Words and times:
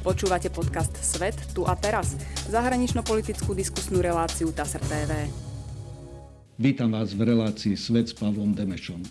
Počúvate 0.00 0.48
podcast 0.48 0.96
Svet 1.04 1.36
tu 1.52 1.68
a 1.68 1.76
teraz, 1.76 2.16
zahranično-politickú 2.48 3.52
diskusnú 3.52 4.00
reláciu 4.00 4.48
TASR 4.48 4.80
TV. 4.88 5.28
Vítam 6.56 6.96
vás 6.96 7.12
v 7.12 7.28
relácii 7.28 7.76
Svet 7.76 8.08
s 8.08 8.16
Pavlom 8.16 8.56
Demešom. 8.56 9.04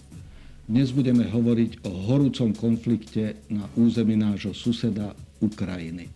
Dnes 0.66 0.90
budeme 0.90 1.30
hovoriť 1.30 1.86
o 1.86 1.94
horúcom 2.10 2.58
konflikte 2.58 3.38
na 3.54 3.70
území 3.78 4.18
nášho 4.18 4.58
suseda 4.58 5.14
Ukrajiny. 5.38 6.10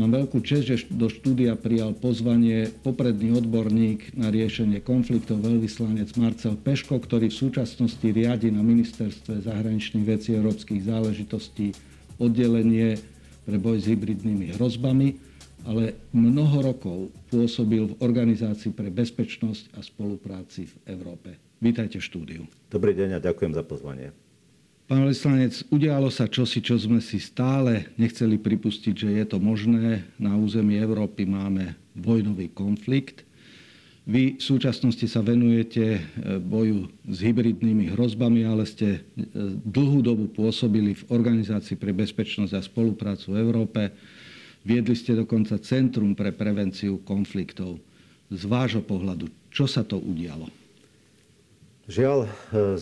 Mám 0.00 0.16
veľkú 0.16 0.40
čest, 0.48 0.64
že 0.64 0.76
do 0.88 1.12
štúdia 1.12 1.52
prijal 1.60 1.92
pozvanie 1.92 2.72
popredný 2.80 3.36
odborník 3.36 4.16
na 4.16 4.32
riešenie 4.32 4.80
konfliktov 4.80 5.44
veľvyslanec 5.44 6.08
Marcel 6.16 6.56
Peško, 6.56 7.04
ktorý 7.04 7.28
v 7.28 7.36
súčasnosti 7.36 8.08
riadi 8.08 8.48
na 8.48 8.64
ministerstve 8.64 9.44
zahraničných 9.44 10.08
vecí 10.08 10.32
európskych 10.32 10.88
záležitostí 10.88 11.76
oddelenie 12.16 13.00
pre 13.50 13.58
boj 13.58 13.82
s 13.82 13.90
hybridnými 13.90 14.54
hrozbami, 14.54 15.18
ale 15.66 15.98
mnoho 16.14 16.70
rokov 16.70 17.10
pôsobil 17.34 17.82
v 17.82 17.98
Organizácii 17.98 18.70
pre 18.70 18.94
bezpečnosť 18.94 19.74
a 19.74 19.82
spolupráci 19.82 20.70
v 20.70 20.94
Európe. 20.94 21.34
Vítajte 21.58 21.98
v 21.98 22.06
štúdiu. 22.06 22.42
Dobrý 22.70 22.94
deň 22.94 23.18
a 23.18 23.24
ďakujem 23.26 23.50
za 23.58 23.66
pozvanie. 23.66 24.14
Pán 24.86 25.02
vyslanec, 25.02 25.66
udialo 25.66 26.14
sa 26.14 26.30
čosi, 26.30 26.62
čo 26.62 26.78
sme 26.78 27.02
si 27.02 27.18
stále 27.18 27.90
nechceli 27.98 28.38
pripustiť, 28.38 28.94
že 28.94 29.10
je 29.18 29.24
to 29.26 29.42
možné. 29.42 30.06
Na 30.14 30.38
území 30.38 30.78
Európy 30.78 31.26
máme 31.26 31.74
vojnový 31.98 32.54
konflikt. 32.54 33.26
Vy 34.10 34.42
v 34.42 34.42
súčasnosti 34.42 35.06
sa 35.06 35.22
venujete 35.22 35.84
e, 35.94 36.00
boju 36.42 36.90
s 37.06 37.22
hybridnými 37.22 37.94
hrozbami, 37.94 38.42
ale 38.42 38.66
ste 38.66 38.98
e, 38.98 39.00
dlhú 39.62 40.02
dobu 40.02 40.26
pôsobili 40.26 40.98
v 40.98 41.06
Organizácii 41.14 41.78
pre 41.78 41.94
bezpečnosť 41.94 42.58
a 42.58 42.58
spoluprácu 42.58 43.30
v 43.30 43.38
Európe. 43.38 43.94
Viedli 44.66 44.98
ste 44.98 45.14
dokonca 45.14 45.62
Centrum 45.62 46.18
pre 46.18 46.34
prevenciu 46.34 46.98
konfliktov. 47.06 47.78
Z 48.34 48.50
vášho 48.50 48.82
pohľadu, 48.82 49.30
čo 49.54 49.70
sa 49.70 49.86
to 49.86 50.02
udialo? 50.02 50.50
Žiaľ, 51.86 52.26
e, 52.26 52.30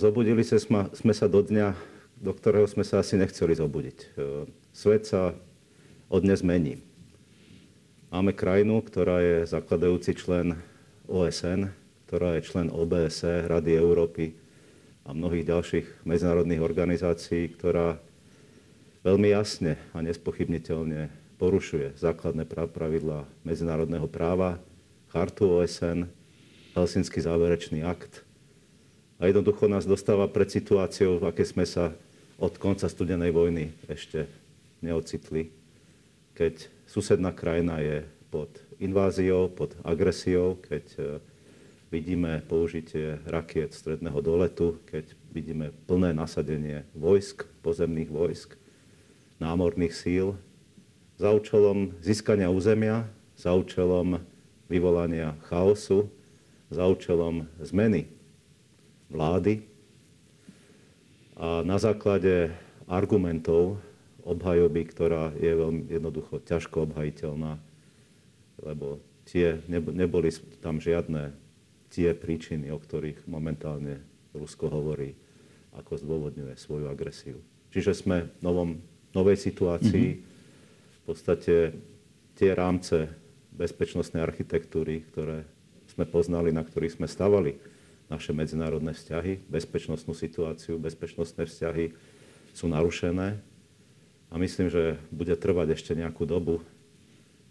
zobudili 0.01 0.41
sme 0.41 1.13
sa 1.13 1.29
do 1.29 1.45
dňa, 1.45 1.77
do 2.25 2.33
ktorého 2.33 2.65
sme 2.65 2.89
sa 2.89 3.05
asi 3.05 3.20
nechceli 3.20 3.53
zobudiť. 3.53 4.17
Svet 4.73 5.05
sa 5.05 5.37
od 6.09 6.25
dnes 6.25 6.41
mení. 6.41 6.81
Máme 8.09 8.33
krajinu, 8.33 8.81
ktorá 8.81 9.20
je 9.20 9.45
zakladajúci 9.45 10.17
člen 10.17 10.57
OSN, 11.09 11.73
ktorá 12.06 12.37
je 12.37 12.47
člen 12.47 12.69
OBSE, 12.69 13.48
Rady 13.48 13.73
Európy 13.81 14.37
a 15.09 15.17
mnohých 15.17 15.48
ďalších 15.48 15.87
medzinárodných 16.05 16.61
organizácií, 16.61 17.48
ktorá 17.56 17.97
veľmi 19.03 19.33
jasne 19.33 19.81
a 19.97 20.05
nespochybniteľne 20.05 21.09
porušuje 21.41 21.97
základné 21.97 22.45
pravidlá 22.48 23.25
medzinárodného 23.41 24.05
práva, 24.05 24.61
chartu 25.09 25.48
OSN, 25.48 26.05
Helsinský 26.77 27.25
záverečný 27.25 27.83
akt. 27.83 28.23
A 29.19 29.27
jednoducho 29.27 29.67
nás 29.67 29.89
dostáva 29.89 30.29
pred 30.31 30.47
situáciou, 30.53 31.19
v 31.19 31.33
aké 31.33 31.42
sme 31.42 31.64
sa 31.64 31.91
od 32.39 32.55
konca 32.61 32.86
studenej 32.86 33.34
vojny 33.34 33.75
ešte 33.91 34.31
neocitli, 34.79 35.51
keď 36.39 36.70
susedná 36.86 37.34
krajina 37.34 37.83
je 37.83 38.06
pod 38.31 38.67
inváziou, 38.79 39.51
pod 39.51 39.75
agresiou, 39.83 40.59
keď 40.59 40.84
e, 40.97 41.01
vidíme 41.91 42.43
použitie 42.47 43.19
rakiet 43.27 43.75
stredného 43.75 44.19
doletu, 44.23 44.79
keď 44.87 45.12
vidíme 45.35 45.75
plné 45.91 46.15
nasadenie 46.15 46.87
vojsk, 46.95 47.47
pozemných 47.62 48.11
vojsk, 48.11 48.55
námorných 49.43 49.95
síl, 49.95 50.39
za 51.19 51.35
účelom 51.35 51.98
získania 51.98 52.47
územia, 52.47 53.11
za 53.35 53.51
účelom 53.51 54.23
vyvolania 54.70 55.35
chaosu, 55.51 56.07
za 56.70 56.86
účelom 56.86 57.51
zmeny 57.58 58.07
vlády. 59.11 59.67
A 61.35 61.67
na 61.67 61.79
základe 61.79 62.55
argumentov 62.86 63.83
obhajoby, 64.23 64.83
ktorá 64.91 65.33
je 65.39 65.52
veľmi 65.55 65.89
jednoducho 65.89 66.39
ťažko 66.45 66.86
obhajiteľná, 66.91 67.58
lebo 68.63 69.02
tie, 69.29 69.61
neboli 69.69 70.33
tam 70.63 70.80
žiadne 70.83 71.36
tie 71.89 72.13
príčiny, 72.13 72.69
o 72.73 72.79
ktorých 72.79 73.29
momentálne 73.29 74.02
Rusko 74.36 74.69
hovorí, 74.69 75.17
ako 75.77 76.01
zdôvodňuje 76.01 76.55
svoju 76.57 76.86
agresiu. 76.91 77.39
Čiže 77.73 77.92
sme 77.92 78.17
v 78.29 78.41
novom, 78.41 78.70
novej 79.13 79.39
situácii. 79.41 80.07
Mm-hmm. 80.17 80.27
V 80.95 81.01
podstate 81.05 81.55
tie 82.36 82.51
rámce 82.52 83.08
bezpečnostnej 83.52 84.20
architektúry, 84.20 85.05
ktoré 85.13 85.48
sme 85.89 86.05
poznali, 86.05 86.52
na 86.52 86.63
ktorých 86.63 87.01
sme 87.01 87.08
stavali 87.08 87.57
naše 88.08 88.33
medzinárodné 88.33 88.96
vzťahy, 88.96 89.48
bezpečnostnú 89.48 90.17
situáciu, 90.17 90.80
bezpečnostné 90.80 91.45
vzťahy 91.45 91.92
sú 92.57 92.70
narušené. 92.70 93.40
A 94.29 94.35
myslím, 94.36 94.69
že 94.69 95.01
bude 95.08 95.33
trvať 95.36 95.77
ešte 95.77 95.96
nejakú 95.96 96.29
dobu, 96.29 96.61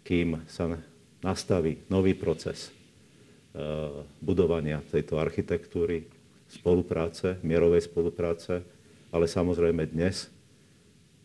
kým 0.06 0.40
sa 0.46 0.78
nastaví 1.22 1.82
nový 1.90 2.14
proces 2.14 2.70
eh, 2.70 4.04
budovania 4.22 4.82
tejto 4.86 5.18
architektúry, 5.18 6.06
spolupráce, 6.48 7.36
mierovej 7.44 7.84
spolupráce, 7.84 8.64
ale 9.12 9.28
samozrejme 9.28 9.84
dnes 9.88 10.32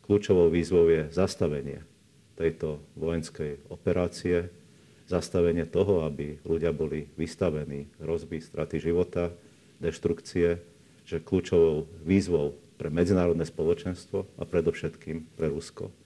kľúčovou 0.04 0.52
výzvou 0.52 0.92
je 0.92 1.08
zastavenie 1.16 1.80
tejto 2.36 2.82
vojenskej 3.00 3.72
operácie, 3.72 4.52
zastavenie 5.08 5.64
toho, 5.70 6.04
aby 6.04 6.42
ľudia 6.44 6.76
boli 6.76 7.08
vystavení 7.16 7.88
hrozby 8.02 8.42
straty 8.44 8.84
života, 8.84 9.32
deštrukcie, 9.80 10.60
že 11.04 11.24
kľúčovou 11.24 11.88
výzvou 12.04 12.56
pre 12.80 12.88
medzinárodné 12.92 13.48
spoločenstvo 13.48 14.28
a 14.40 14.44
predovšetkým 14.44 15.38
pre 15.40 15.48
Rusko 15.52 16.03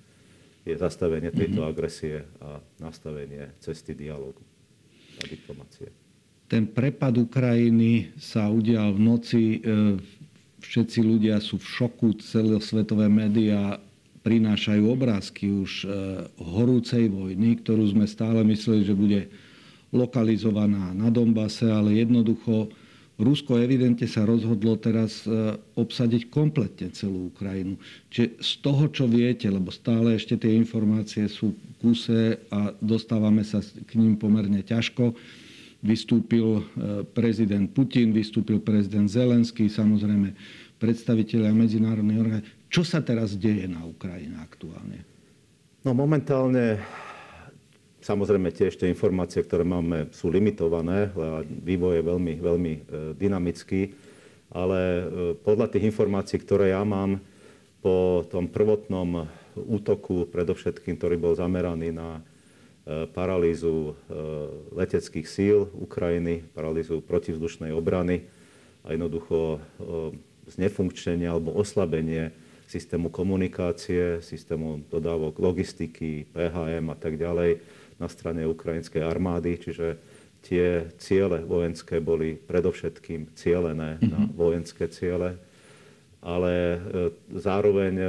je 0.68 0.76
zastavenie 0.76 1.32
tejto 1.32 1.64
mm-hmm. 1.64 1.72
agresie 1.72 2.28
a 2.44 2.60
nastavenie 2.84 3.56
cesty 3.64 3.96
dialogu 3.96 4.44
a 5.18 5.24
diplomácie. 5.24 5.88
Ten 6.48 6.68
prepad 6.68 7.16
Ukrajiny 7.20 8.16
sa 8.16 8.48
udial 8.48 8.96
v 8.96 9.00
noci. 9.04 9.44
E, 9.60 10.00
všetci 10.64 11.00
ľudia 11.04 11.40
sú 11.44 11.60
v 11.60 11.68
šoku, 11.68 12.20
celosvetové 12.24 13.12
médiá 13.12 13.80
prinášajú 14.24 14.84
obrázky 14.88 15.52
už 15.52 15.72
e, 15.84 15.88
horúcej 16.40 17.12
vojny, 17.12 17.60
ktorú 17.64 17.88
sme 17.92 18.08
stále 18.08 18.44
mysleli, 18.48 18.84
že 18.84 18.96
bude 18.96 19.28
lokalizovaná 19.92 20.92
na 20.92 21.08
Dombase, 21.08 21.68
ale 21.68 22.00
jednoducho 22.00 22.72
Rusko 23.18 23.58
evidentne 23.58 24.06
sa 24.06 24.30
rozhodlo 24.30 24.78
teraz 24.78 25.26
e, 25.26 25.58
obsadiť 25.74 26.30
kompletne 26.30 26.94
celú 26.94 27.34
Ukrajinu. 27.34 27.82
Čiže 28.14 28.38
z 28.38 28.52
toho, 28.62 28.84
čo 28.94 29.10
viete, 29.10 29.50
lebo 29.50 29.74
stále 29.74 30.14
ešte 30.14 30.38
tie 30.38 30.54
informácie 30.54 31.26
sú 31.26 31.58
kuse 31.82 32.38
a 32.54 32.78
dostávame 32.78 33.42
sa 33.42 33.66
k 33.66 33.98
ním 33.98 34.22
pomerne 34.22 34.62
ťažko, 34.62 35.18
vystúpil 35.82 36.62
e, 36.62 36.64
prezident 37.10 37.66
Putin, 37.74 38.14
vystúpil 38.14 38.62
prezident 38.62 39.10
Zelenský, 39.10 39.66
samozrejme 39.66 40.38
predstaviteľia 40.78 41.58
medzinárodnej 41.58 42.22
organizácie. 42.22 42.54
Čo 42.70 42.86
sa 42.86 43.02
teraz 43.02 43.34
deje 43.34 43.66
na 43.66 43.82
Ukrajine 43.82 44.38
aktuálne? 44.38 45.02
No 45.82 45.98
momentálne 45.98 46.78
Samozrejme, 48.08 48.56
tie 48.56 48.72
ešte 48.72 48.88
informácie, 48.88 49.44
ktoré 49.44 49.68
máme, 49.68 50.08
sú 50.16 50.32
limitované 50.32 51.12
vývoj 51.44 52.00
je 52.00 52.04
veľmi, 52.08 52.34
veľmi 52.40 52.74
e, 52.74 52.82
dynamický. 53.20 53.92
Ale 54.48 54.80
e, 54.80 55.04
podľa 55.44 55.76
tých 55.76 55.92
informácií, 55.92 56.40
ktoré 56.40 56.72
ja 56.72 56.88
mám 56.88 57.20
po 57.84 58.24
tom 58.32 58.48
prvotnom 58.48 59.28
útoku, 59.60 60.24
predovšetkým, 60.32 60.96
ktorý 60.96 61.20
bol 61.20 61.36
zameraný 61.36 61.92
na 61.92 62.24
e, 62.88 63.12
paralýzu 63.12 64.00
leteckých 64.72 65.28
síl 65.28 65.68
Ukrajiny, 65.76 66.48
paralýzu 66.56 67.04
protivzdušnej 67.04 67.76
obrany 67.76 68.24
a 68.88 68.96
jednoducho 68.96 69.60
znefunkčenie 70.48 71.28
alebo 71.28 71.52
oslabenie 71.60 72.32
systému 72.72 73.12
komunikácie, 73.12 74.24
systému 74.24 74.88
dodávok 74.88 75.36
logistiky, 75.44 76.24
PHM 76.32 76.88
a 76.88 76.96
tak 76.96 77.20
ďalej, 77.20 77.60
na 77.98 78.08
strane 78.08 78.46
ukrajinskej 78.46 79.02
armády, 79.02 79.58
čiže 79.58 79.98
tie 80.46 80.88
ciele 81.02 81.44
vojenské 81.44 82.00
boli 82.00 82.38
predovšetkým 82.38 83.34
cielené 83.36 83.98
mm-hmm. 83.98 84.12
na 84.12 84.20
mhm. 84.24 84.32
vojenské 84.38 84.86
ciele, 84.88 85.36
ale 86.24 86.54
e, 86.54 86.80
zároveň 87.38 87.94
e, 87.96 88.08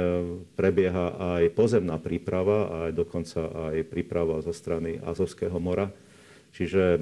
prebieha 0.57 1.37
aj 1.39 1.43
pozemná 1.53 2.01
príprava 2.01 2.89
aj 2.89 2.91
dokonca 2.97 3.41
aj 3.71 3.85
príprava 3.85 4.41
zo 4.41 4.51
strany 4.51 4.97
Azovského 4.99 5.55
mora. 5.61 5.93
Čiže 6.49 6.83
e, 6.97 6.99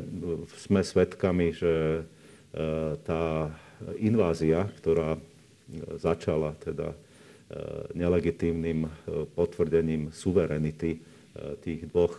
sme 0.68 0.84
svedkami, 0.84 1.54
že 1.56 2.04
tá 3.06 3.54
invázia, 4.00 4.66
ktorá 4.82 5.20
začala 6.00 6.56
teda 6.58 6.96
nelegitímnym 7.94 8.90
potvrdením 9.36 10.10
suverenity 10.10 10.98
tých 11.62 11.90
dvoch 11.90 12.18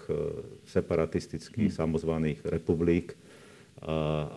separatistických 0.68 1.70
mm. 1.72 1.78
samozvaných 1.78 2.38
republik 2.46 3.18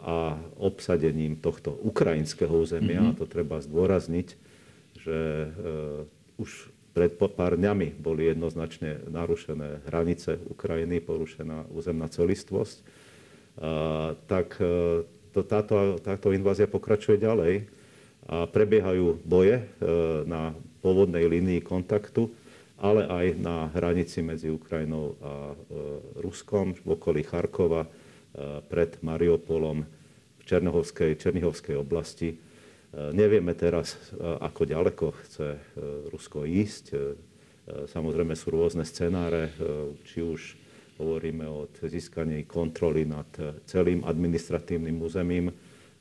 a 0.06 0.38
obsadením 0.62 1.34
tohto 1.42 1.74
ukrajinského 1.82 2.54
územia, 2.54 3.02
mm-hmm. 3.02 3.18
a 3.18 3.20
to 3.20 3.26
treba 3.26 3.58
zdôrazniť, 3.58 4.28
že 5.02 5.50
už 6.38 6.70
pred 6.94 7.18
pár 7.18 7.58
dňami 7.58 7.98
boli 7.98 8.30
jednoznačne 8.30 9.02
narušené 9.10 9.82
hranice 9.90 10.38
Ukrajiny, 10.46 11.02
porušená 11.02 11.74
územná 11.74 12.06
celistvosť, 12.06 12.86
tak 14.30 14.62
to, 15.34 15.42
táto, 15.42 15.98
táto 16.04 16.28
invázia 16.36 16.70
pokračuje 16.70 17.18
ďalej 17.18 17.66
a 18.30 18.46
prebiehajú 18.46 19.26
boje 19.26 19.66
na 20.30 20.54
pôvodnej 20.86 21.26
línii 21.26 21.66
kontaktu, 21.66 22.30
ale 22.82 23.06
aj 23.06 23.26
na 23.38 23.70
hranici 23.78 24.26
medzi 24.26 24.50
Ukrajinou 24.50 25.14
a 25.22 25.54
e, 25.54 25.56
Ruskom 26.18 26.74
v 26.74 26.98
okolí 26.98 27.22
Charkova 27.22 27.86
pred 28.72 28.96
Mariupolom 29.04 29.84
v 30.40 30.44
Černihovskej, 30.48 31.20
Černihovskej 31.20 31.76
oblasti. 31.76 32.32
Nevieme 32.96 33.52
teraz, 33.60 34.00
ako 34.20 34.68
ďaleko 34.68 35.06
chce 35.20 35.48
Rusko 36.16 36.48
ísť. 36.48 36.96
Samozrejme 37.92 38.32
sú 38.40 38.56
rôzne 38.56 38.88
scenáre, 38.88 39.52
či 40.08 40.24
už 40.24 40.56
hovoríme 40.96 41.44
o 41.44 41.68
získaní 41.84 42.48
kontroly 42.48 43.04
nad 43.04 43.28
celým 43.68 44.08
administratívnym 44.08 44.96
územím 45.04 45.52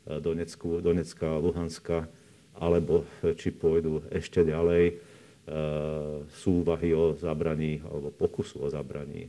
Donecku, 0.06 0.78
Donecka 0.78 1.34
a 1.34 1.42
Luhanska, 1.42 2.06
alebo 2.62 3.06
či 3.38 3.50
pôjdu 3.50 4.06
ešte 4.10 4.46
ďalej 4.46 5.09
sú 6.30 6.62
úvahy 6.62 6.94
o 6.94 7.18
zabraní 7.18 7.82
alebo 7.82 8.14
pokusu 8.14 8.62
o 8.62 8.68
zabraní 8.70 9.26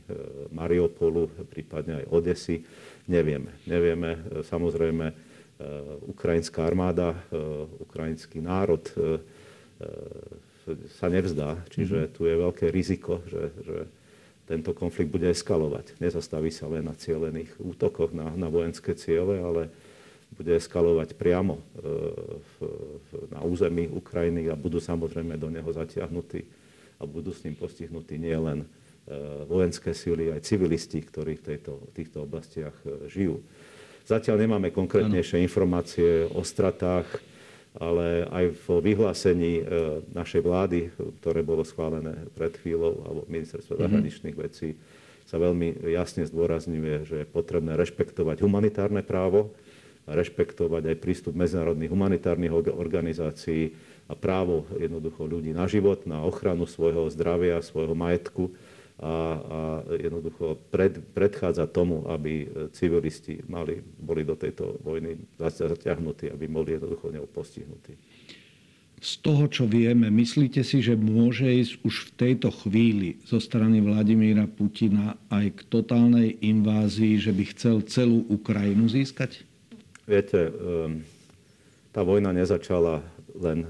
Mariupolu, 0.54 1.26
prípadne 1.50 2.02
aj 2.02 2.04
Odesy. 2.14 2.62
Nevieme. 3.10 3.58
Nevieme. 3.66 4.22
Samozrejme, 4.46 5.10
ukrajinská 6.06 6.62
armáda, 6.62 7.18
ukrajinský 7.82 8.38
národ 8.38 8.86
sa 10.94 11.06
nevzdá. 11.10 11.58
Čiže 11.74 12.06
mhm. 12.06 12.10
tu 12.14 12.20
je 12.30 12.34
veľké 12.38 12.66
riziko, 12.70 13.18
že, 13.26 13.50
že 13.66 13.76
tento 14.46 14.74
konflikt 14.74 15.10
bude 15.10 15.30
eskalovať. 15.30 15.98
Nezastaví 16.02 16.50
sa 16.50 16.66
len 16.66 16.86
na 16.86 16.94
cielených 16.94 17.56
útokoch 17.62 18.10
na, 18.10 18.30
na 18.34 18.50
vojenské 18.50 18.94
ciele, 18.98 19.38
ale 19.38 19.70
bude 20.32 20.52
eskalovať 20.56 21.14
priamo 21.14 21.60
e, 21.60 21.62
v, 22.40 22.54
v, 22.98 23.08
na 23.32 23.40
území 23.44 23.88
Ukrajiny 23.92 24.48
a 24.48 24.56
budú 24.56 24.80
samozrejme 24.80 25.36
do 25.36 25.52
neho 25.52 25.68
zatiahnutí 25.68 26.44
a 26.98 27.04
budú 27.04 27.30
s 27.34 27.44
ním 27.44 27.56
postihnutí 27.56 28.16
nielen 28.16 28.64
E, 29.02 29.44
vojenské 29.50 29.90
síly, 29.98 30.30
aj 30.30 30.46
civilisti, 30.46 31.02
ktorí 31.02 31.34
v, 31.34 31.42
tejto, 31.42 31.74
v 31.74 31.90
týchto 31.90 32.22
oblastiach 32.22 32.76
e, 32.86 33.10
žijú. 33.10 33.42
Zatiaľ 34.06 34.46
nemáme 34.46 34.70
konkrétnejšie 34.70 35.42
informácie 35.42 36.30
o 36.30 36.46
stratách, 36.46 37.06
ale 37.74 38.30
aj 38.30 38.44
vo 38.66 38.82
vyhlásení 38.82 39.62
našej 40.10 40.42
vlády, 40.42 40.90
ktoré 41.22 41.40
bolo 41.46 41.62
schválené 41.62 42.26
pred 42.34 42.52
chvíľou, 42.58 42.98
alebo 43.06 43.22
ministerstva 43.30 43.78
mm-hmm. 43.78 43.86
zahraničných 43.86 44.36
vecí, 44.36 44.74
sa 45.22 45.38
veľmi 45.38 45.86
jasne 45.86 46.26
zdôrazňuje, 46.26 46.94
že 47.06 47.16
je 47.22 47.26
potrebné 47.30 47.78
rešpektovať 47.78 48.42
humanitárne 48.42 49.06
právo, 49.06 49.54
rešpektovať 50.06 50.82
aj 50.92 50.96
prístup 50.98 51.38
medzinárodných 51.38 51.92
humanitárnych 51.92 52.52
organizácií 52.74 53.74
a 54.10 54.18
právo 54.18 54.66
jednoducho 54.76 55.24
ľudí 55.24 55.54
na 55.54 55.70
život, 55.70 56.04
na 56.10 56.26
ochranu 56.26 56.66
svojho 56.66 57.06
zdravia, 57.08 57.62
svojho 57.62 57.94
majetku 57.94 58.50
a, 58.98 59.06
a 59.06 59.58
jednoducho 59.94 60.58
pred, 60.74 60.98
predchádza 61.14 61.70
tomu, 61.70 62.06
aby 62.10 62.50
civilisti 62.74 63.40
mali, 63.46 63.78
boli 63.82 64.26
do 64.26 64.34
tejto 64.34 64.82
vojny 64.82 65.22
zaťahnutí, 65.38 66.30
aby 66.30 66.44
boli 66.50 66.76
jednoducho 66.76 67.14
neho 67.14 67.26
postihnutí. 67.30 67.94
Z 69.02 69.18
toho, 69.18 69.50
čo 69.50 69.66
vieme, 69.66 70.14
myslíte 70.14 70.62
si, 70.62 70.78
že 70.78 70.94
môže 70.94 71.42
ísť 71.42 71.82
už 71.82 71.94
v 72.06 72.10
tejto 72.14 72.54
chvíli 72.54 73.18
zo 73.26 73.42
strany 73.42 73.82
Vladimíra 73.82 74.46
Putina 74.46 75.18
aj 75.26 75.58
k 75.58 75.60
totálnej 75.66 76.38
invázii, 76.38 77.18
že 77.18 77.34
by 77.34 77.44
chcel 77.50 77.82
celú 77.82 78.22
Ukrajinu 78.30 78.86
získať? 78.86 79.42
Viete, 80.12 80.52
ehm, 80.52 81.00
tá 81.88 82.04
vojna 82.04 82.36
nezačala 82.36 83.00
len 83.32 83.64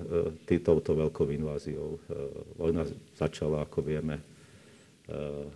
e, 0.51 0.59
touto 0.59 0.99
veľkou 0.99 1.31
inváziou. 1.31 2.03
E, 2.03 2.19
vojna 2.59 2.83
začala, 3.15 3.63
ako 3.63 3.79
vieme, 3.87 4.19
Eh, 5.13 5.47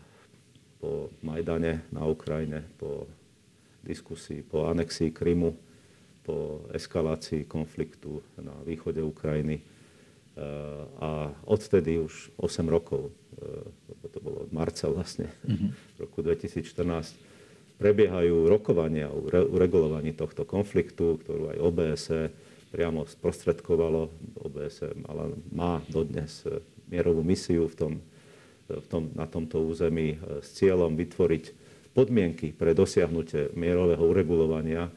po 0.77 1.09
Majdane 1.25 1.89
na 1.89 2.05
Ukrajine, 2.05 2.61
po 2.77 3.09
diskusii, 3.81 4.45
po 4.45 4.69
anexii 4.69 5.09
Krymu, 5.09 5.57
po 6.21 6.69
eskalácii 6.77 7.49
konfliktu 7.49 8.21
na 8.37 8.53
východe 8.61 9.01
Ukrajiny. 9.01 9.65
A 11.01 11.33
odtedy 11.49 11.97
už 11.97 12.29
8 12.37 12.69
rokov, 12.69 13.09
to 14.13 14.19
bolo 14.21 14.45
od 14.45 14.53
marca 14.53 14.85
vlastne, 14.93 15.33
mm-hmm. 15.49 15.97
roku 15.97 16.21
2014, 16.21 17.17
prebiehajú 17.77 18.49
rokovania 18.49 19.13
o 19.13 19.25
uregulovaní 19.29 20.17
tohto 20.17 20.49
konfliktu, 20.49 21.21
ktorú 21.21 21.53
aj 21.53 21.59
OBSE 21.61 22.21
priamo 22.73 23.05
sprostredkovalo. 23.05 24.09
OBSE 24.41 24.97
mala, 25.05 25.33
má 25.53 25.85
dodnes 25.93 26.45
mierovú 26.89 27.21
misiu 27.21 27.69
v 27.69 27.77
tom 27.77 27.93
v 28.69 28.87
tom, 28.91 29.15
na 29.15 29.27
tomto 29.31 29.63
území 29.63 30.17
e, 30.17 30.43
s 30.43 30.59
cieľom 30.59 30.99
vytvoriť 30.99 31.45
podmienky 31.95 32.53
pre 32.53 32.75
dosiahnutie 32.75 33.55
mierového 33.55 34.03
uregulovania. 34.03 34.91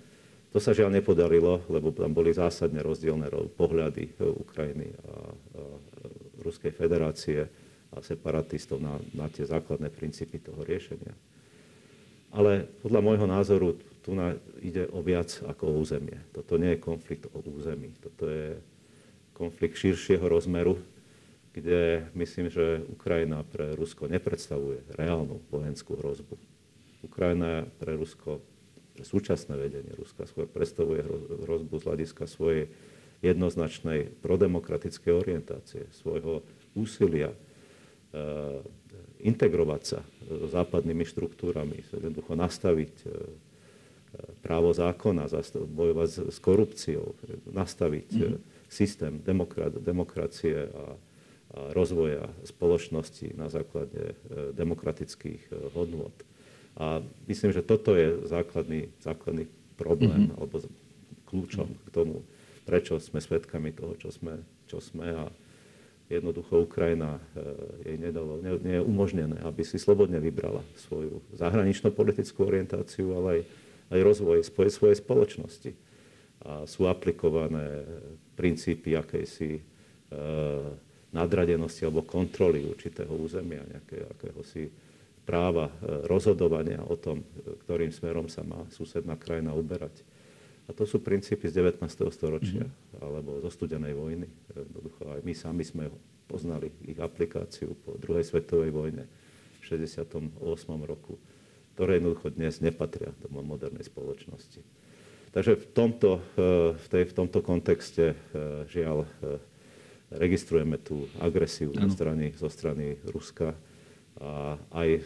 To 0.50 0.58
sa 0.58 0.74
žiaľ 0.74 0.98
nepodarilo, 0.98 1.62
lebo 1.70 1.94
tam 1.94 2.12
boli 2.12 2.34
zásadne 2.34 2.82
rozdielne 2.82 3.30
pohľady 3.54 4.04
e, 4.10 4.12
Ukrajiny 4.26 4.88
a, 4.90 4.98
a 5.06 5.14
Ruskej 6.42 6.74
federácie 6.74 7.46
a 7.94 7.98
separatistov 8.02 8.82
na, 8.82 8.98
na 9.14 9.30
tie 9.30 9.46
základné 9.46 9.94
princípy 9.94 10.42
toho 10.42 10.66
riešenia. 10.66 11.14
Ale 12.30 12.70
podľa 12.86 13.02
môjho 13.02 13.28
názoru 13.28 13.68
tu 14.06 14.14
ide 14.62 14.90
o 14.90 15.02
viac 15.06 15.30
ako 15.46 15.64
o 15.70 15.78
územie. 15.82 16.18
Toto 16.34 16.58
nie 16.58 16.78
je 16.78 16.82
konflikt 16.82 17.30
o 17.30 17.40
území. 17.42 17.94
Toto 18.02 18.30
je 18.30 18.58
konflikt 19.34 19.78
širšieho 19.78 20.26
rozmeru, 20.26 20.82
kde 21.54 22.10
myslím, 22.14 22.50
že 22.50 22.86
Ukrajina 22.90 23.42
pre 23.46 23.74
Rusko 23.74 24.10
nepredstavuje 24.10 24.86
reálnu 24.98 25.42
vojenskú 25.50 25.98
hrozbu. 25.98 26.38
Ukrajina 27.06 27.70
pre 27.80 27.96
Rusko, 27.96 28.44
pre 28.94 29.04
súčasné 29.08 29.56
vedenie 29.56 29.96
Ruska 29.96 30.28
skôr 30.28 30.46
predstavuje 30.46 31.06
hrozbu 31.46 31.76
z 31.80 31.86
hľadiska 31.88 32.28
svojej 32.28 32.68
jednoznačnej 33.20 34.16
prodemokratickej 34.24 35.12
orientácie, 35.12 35.92
svojho 35.92 36.44
úsilia 36.76 37.32
e, 37.32 37.38
integrovať 39.20 39.82
sa 39.84 40.00
s 40.28 40.50
západnými 40.56 41.04
štruktúrami, 41.04 41.84
jednoducho 41.92 42.34
nastaviť 42.36 42.94
e, 43.04 43.08
právo 44.42 44.72
zákona, 44.72 45.28
bojovať 45.70 46.34
s 46.34 46.38
korupciou, 46.42 47.14
nastaviť 47.52 48.10
mm-hmm. 48.10 48.40
systém 48.72 49.20
demokrat, 49.22 49.76
demokracie 49.78 50.72
a 50.72 50.98
rozvoja 51.74 52.30
spoločnosti 52.46 53.34
na 53.34 53.50
základe 53.50 54.14
e, 54.14 54.54
demokratických 54.54 55.42
e, 55.50 55.54
hodnôt. 55.74 56.14
A 56.78 57.02
myslím, 57.26 57.52
že 57.52 57.66
toto 57.66 57.98
je 57.98 58.22
základný, 58.30 58.94
základný 59.02 59.50
problém 59.74 60.30
mm-hmm. 60.30 60.38
alebo 60.38 60.56
kľúčom 61.26 61.68
k 61.74 61.90
tomu, 61.90 62.22
prečo 62.70 63.02
sme 63.02 63.18
svedkami 63.18 63.74
toho, 63.74 63.98
čo 63.98 64.14
sme, 64.14 64.46
čo 64.70 64.78
sme 64.78 65.10
a 65.10 65.26
jednoducho 66.10 66.66
Ukrajina 66.66 67.22
e, 67.22 67.22
jej 67.86 67.98
nedalo, 68.02 68.42
nie, 68.42 68.58
nie 68.66 68.76
je 68.82 68.84
umožnené, 68.84 69.38
aby 69.46 69.62
si 69.62 69.78
slobodne 69.78 70.18
vybrala 70.18 70.66
svoju 70.90 71.22
zahraničnú 71.38 71.94
politickú 71.94 72.50
orientáciu, 72.50 73.14
ale 73.14 73.28
aj, 73.30 73.42
aj 73.94 74.00
rozvoj 74.02 74.38
svojej, 74.42 74.72
svojej 74.74 74.98
spoločnosti. 74.98 75.72
A 76.40 76.66
sú 76.66 76.90
aplikované 76.90 77.86
princípy 78.34 78.98
akejsi 78.98 79.60
e, 79.60 79.62
nadradenosti 81.14 81.86
alebo 81.86 82.02
kontroly 82.06 82.66
určitého 82.66 83.14
územia, 83.14 83.62
nejakého 83.70 84.10
akéhosi 84.10 84.74
práva 85.30 85.70
e, 85.70 85.74
rozhodovania 86.10 86.82
o 86.90 86.98
tom, 86.98 87.22
ktorým 87.66 87.94
smerom 87.94 88.26
sa 88.26 88.42
má 88.42 88.66
susedná 88.74 89.14
krajina 89.14 89.54
uberať. 89.54 90.02
A 90.70 90.74
to 90.78 90.86
sú 90.86 91.02
princípy 91.02 91.50
z 91.50 91.66
19. 91.66 91.82
storočia 92.14 92.62
mm-hmm. 92.62 93.02
alebo 93.02 93.42
zo 93.42 93.50
studenej 93.50 93.98
vojny. 93.98 94.30
Jednoducho 94.54 95.02
aj 95.10 95.20
my 95.26 95.34
sami 95.34 95.66
sme 95.66 95.90
poznali 96.30 96.70
ich 96.86 97.02
aplikáciu 97.02 97.74
po 97.74 97.98
druhej 97.98 98.22
svetovej 98.22 98.70
vojne 98.70 99.10
v 99.60 99.64
68. 99.66 100.38
roku, 100.86 101.18
ktoré 101.74 101.98
jednoducho 101.98 102.30
dnes 102.30 102.62
nepatria 102.62 103.10
do 103.18 103.34
modernej 103.42 103.82
spoločnosti. 103.82 104.62
Takže 105.34 105.58
v 105.58 105.66
tomto, 105.74 106.22
e, 106.38 106.78
v, 106.78 106.88
tej, 106.90 107.04
v 107.10 107.14
tomto 107.18 107.42
kontexte 107.42 108.14
žiaľ 108.70 109.10
registrujeme 110.14 110.78
tú 110.78 111.06
agresiu 111.22 111.74
zo 111.74 111.90
strany, 111.90 112.34
zo 112.38 112.50
strany 112.50 112.98
Ruska 113.10 113.54
a 113.54 113.58
A 114.20 114.60
aj 114.76 115.00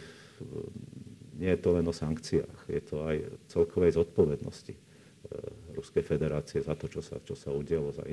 nie 1.38 1.50
je 1.50 1.60
to 1.62 1.70
len 1.74 1.86
o 1.86 1.94
sankciách, 1.94 2.58
je 2.66 2.82
to 2.82 3.06
aj 3.06 3.16
celkovej 3.46 3.94
zodpovednosti 3.94 4.74
Ruskej 5.74 6.04
federácie 6.06 6.62
za 6.62 6.78
to, 6.78 6.86
čo 6.86 7.02
sa, 7.02 7.18
čo 7.20 7.34
sa 7.34 7.50
udialo, 7.50 7.90
za 7.90 8.06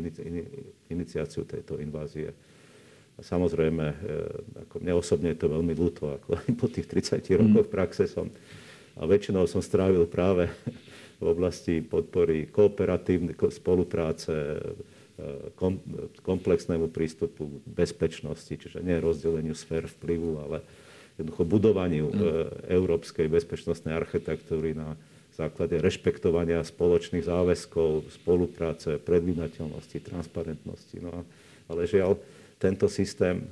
iniciáciu 0.90 1.46
tejto 1.46 1.78
invázie. 1.78 2.34
A 3.16 3.22
samozrejme, 3.22 3.86
ako 4.68 4.76
mne 4.82 4.94
osobne 4.98 5.36
je 5.36 5.40
to 5.40 5.52
veľmi 5.52 5.74
ľúto, 5.78 6.18
ako 6.18 6.42
aj 6.42 6.48
po 6.62 6.68
tých 6.72 6.90
30 6.90 7.22
rokoch 7.38 7.68
mm. 7.70 7.74
praxe 7.74 8.04
som, 8.10 8.28
a 8.98 9.08
väčšinou 9.08 9.46
som 9.46 9.62
strávil 9.62 10.10
práve 10.10 10.50
v 11.22 11.26
oblasti 11.30 11.86
podpory 11.86 12.50
kooperatívnej 12.50 13.38
spolupráce, 13.54 14.58
komplexnému 16.26 16.90
prístupu 16.90 17.62
k 17.62 17.66
bezpečnosti, 17.70 18.50
čiže 18.50 18.82
nie 18.82 18.98
rozdeleniu 18.98 19.54
sfér 19.54 19.86
vplyvu, 19.86 20.42
ale 20.42 20.66
jednoducho 21.22 21.46
budovaniu 21.46 22.10
mm. 22.10 22.18
európskej 22.74 23.30
bezpečnostnej 23.30 23.94
architektúry 23.94 24.74
na 24.74 24.98
základe 25.42 25.82
rešpektovania 25.82 26.62
spoločných 26.62 27.26
záväzkov, 27.26 28.14
spolupráce, 28.22 29.02
predvídateľnosti, 29.02 29.98
transparentnosti. 30.06 30.98
No, 31.02 31.26
ale 31.66 31.90
žiaľ, 31.90 32.22
tento 32.62 32.86
systém 32.86 33.42
e, 33.42 33.46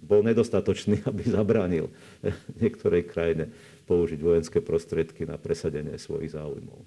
bol 0.00 0.24
nedostatočný, 0.24 1.04
aby 1.10 1.22
zabránil 1.28 1.92
niektorej 2.62 3.04
krajine 3.04 3.52
použiť 3.84 4.18
vojenské 4.18 4.58
prostriedky 4.64 5.28
na 5.28 5.36
presadenie 5.36 6.00
svojich 6.00 6.32
záujmov. 6.32 6.80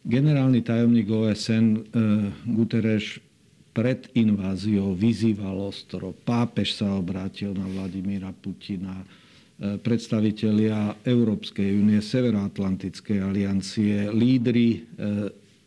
Generálny 0.00 0.64
tajomník 0.64 1.08
OSN 1.12 1.66
e, 1.76 1.80
Guterres 2.56 3.20
pred 3.70 4.08
inváziou 4.16 4.96
vyzýval 4.96 5.70
ostro. 5.70 6.16
Pápež 6.24 6.74
sa 6.74 6.96
obrátil 6.96 7.54
na 7.54 7.68
Vladimíra 7.68 8.34
Putina. 8.34 9.06
Predstavitelia 9.60 10.96
Európskej 11.04 11.76
únie, 11.76 12.00
Severoatlantickej 12.00 13.20
aliancie, 13.20 14.08
lídry 14.08 14.68
e, 14.72 14.80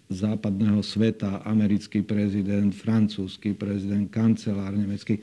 západného 0.10 0.82
sveta, 0.82 1.46
americký 1.46 2.02
prezident, 2.02 2.74
francúzsky 2.74 3.54
prezident, 3.54 4.10
kancelár 4.10 4.74
nemecký. 4.74 5.22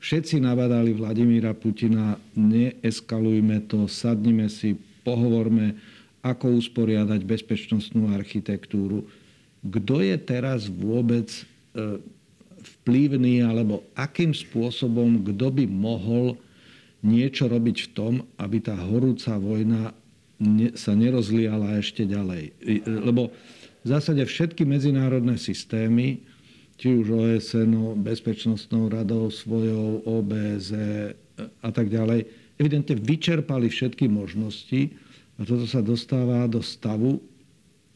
Všetci 0.00 0.40
nabadali 0.40 0.96
Vladimíra 0.96 1.52
Putina, 1.52 2.16
neeskalujme 2.32 3.68
to, 3.68 3.84
sadnime 3.84 4.48
si, 4.48 4.72
pohovorme, 5.04 5.76
ako 6.24 6.64
usporiadať 6.64 7.20
bezpečnostnú 7.28 8.08
architektúru. 8.08 9.04
Kto 9.68 10.00
je 10.00 10.16
teraz 10.16 10.64
vôbec 10.64 11.28
e, 11.28 11.42
vplyvný, 12.80 13.44
alebo 13.44 13.84
akým 13.92 14.32
spôsobom, 14.32 15.20
kto 15.28 15.46
by 15.52 15.64
mohol 15.68 16.40
niečo 17.02 17.50
robiť 17.50 17.76
v 17.86 17.88
tom, 17.92 18.14
aby 18.38 18.62
tá 18.62 18.78
horúca 18.78 19.34
vojna 19.36 19.90
sa 20.74 20.92
nerozliala 20.94 21.78
ešte 21.78 22.06
ďalej. 22.06 22.54
E, 22.62 22.82
lebo 22.86 23.30
v 23.82 23.86
zásade 23.86 24.22
všetky 24.22 24.62
medzinárodné 24.62 25.38
systémy, 25.38 26.22
či 26.78 26.98
už 26.98 27.06
OSN, 27.14 28.02
Bezpečnostnou 28.02 28.90
radou 28.90 29.30
svojou, 29.30 30.02
OBZ 30.02 30.70
e, 30.74 30.82
a 31.62 31.70
tak 31.70 31.90
ďalej, 31.90 32.26
evidentne 32.58 32.94
vyčerpali 32.98 33.70
všetky 33.70 34.06
možnosti 34.06 34.94
a 35.38 35.40
toto 35.42 35.66
sa 35.66 35.82
dostáva 35.82 36.46
do 36.46 36.62
stavu, 36.62 37.18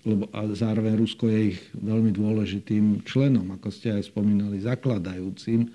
lebo 0.06 0.30
a 0.30 0.46
zároveň 0.54 1.02
Rusko 1.02 1.26
je 1.26 1.40
ich 1.54 1.58
veľmi 1.74 2.14
dôležitým 2.14 3.02
členom, 3.02 3.50
ako 3.58 3.68
ste 3.74 3.90
aj 3.90 4.06
spomínali, 4.06 4.62
zakladajúcim. 4.62 5.66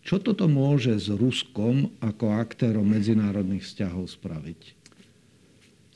Čo 0.00 0.16
toto 0.16 0.48
môže 0.48 0.96
s 0.96 1.12
Ruskom 1.12 1.92
ako 2.00 2.32
aktérom 2.32 2.88
medzinárodných 2.88 3.64
vzťahov 3.68 4.08
spraviť? 4.08 4.80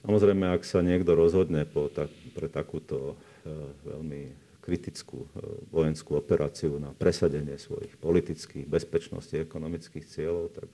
Samozrejme, 0.04 0.52
ak 0.52 0.68
sa 0.68 0.84
niekto 0.84 1.16
rozhodne 1.16 1.64
po 1.64 1.88
tak, 1.88 2.12
pre 2.37 2.52
takúto 2.52 3.16
e, 3.16 3.52
veľmi 3.88 4.23
kritickú 4.61 5.25
e, 5.25 5.28
vojenskú 5.73 6.20
operáciu 6.20 6.76
na 6.76 6.92
presadenie 6.92 7.56
svojich 7.56 7.96
politických, 7.96 8.68
bezpečnosti, 8.68 9.32
ekonomických 9.32 10.04
cieľov, 10.04 10.52
tak 10.52 10.68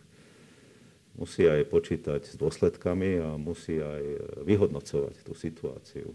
musí 1.14 1.46
aj 1.46 1.62
počítať 1.70 2.22
s 2.26 2.34
dôsledkami 2.34 3.22
a 3.22 3.38
musí 3.38 3.78
aj 3.78 4.02
vyhodnocovať 4.42 5.22
tú 5.22 5.38
situáciu. 5.38 6.10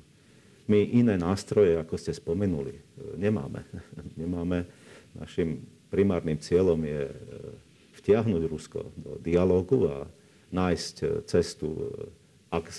My 0.68 0.84
iné 0.84 1.16
nástroje, 1.16 1.80
ako 1.80 1.96
ste 1.96 2.12
spomenuli, 2.12 2.76
nemáme. 3.16 3.64
nemáme. 4.20 4.68
Našim 5.16 5.64
primárnym 5.96 6.36
cieľom 6.36 6.84
je 6.84 7.08
e, 7.08 7.14
vtiahnuť 8.04 8.44
Rusko 8.52 8.92
do 9.00 9.16
dialógu 9.24 9.88
a 9.88 10.04
nájsť 10.52 10.96
e, 11.00 11.06
cestu 11.24 11.72
e, 11.72 11.80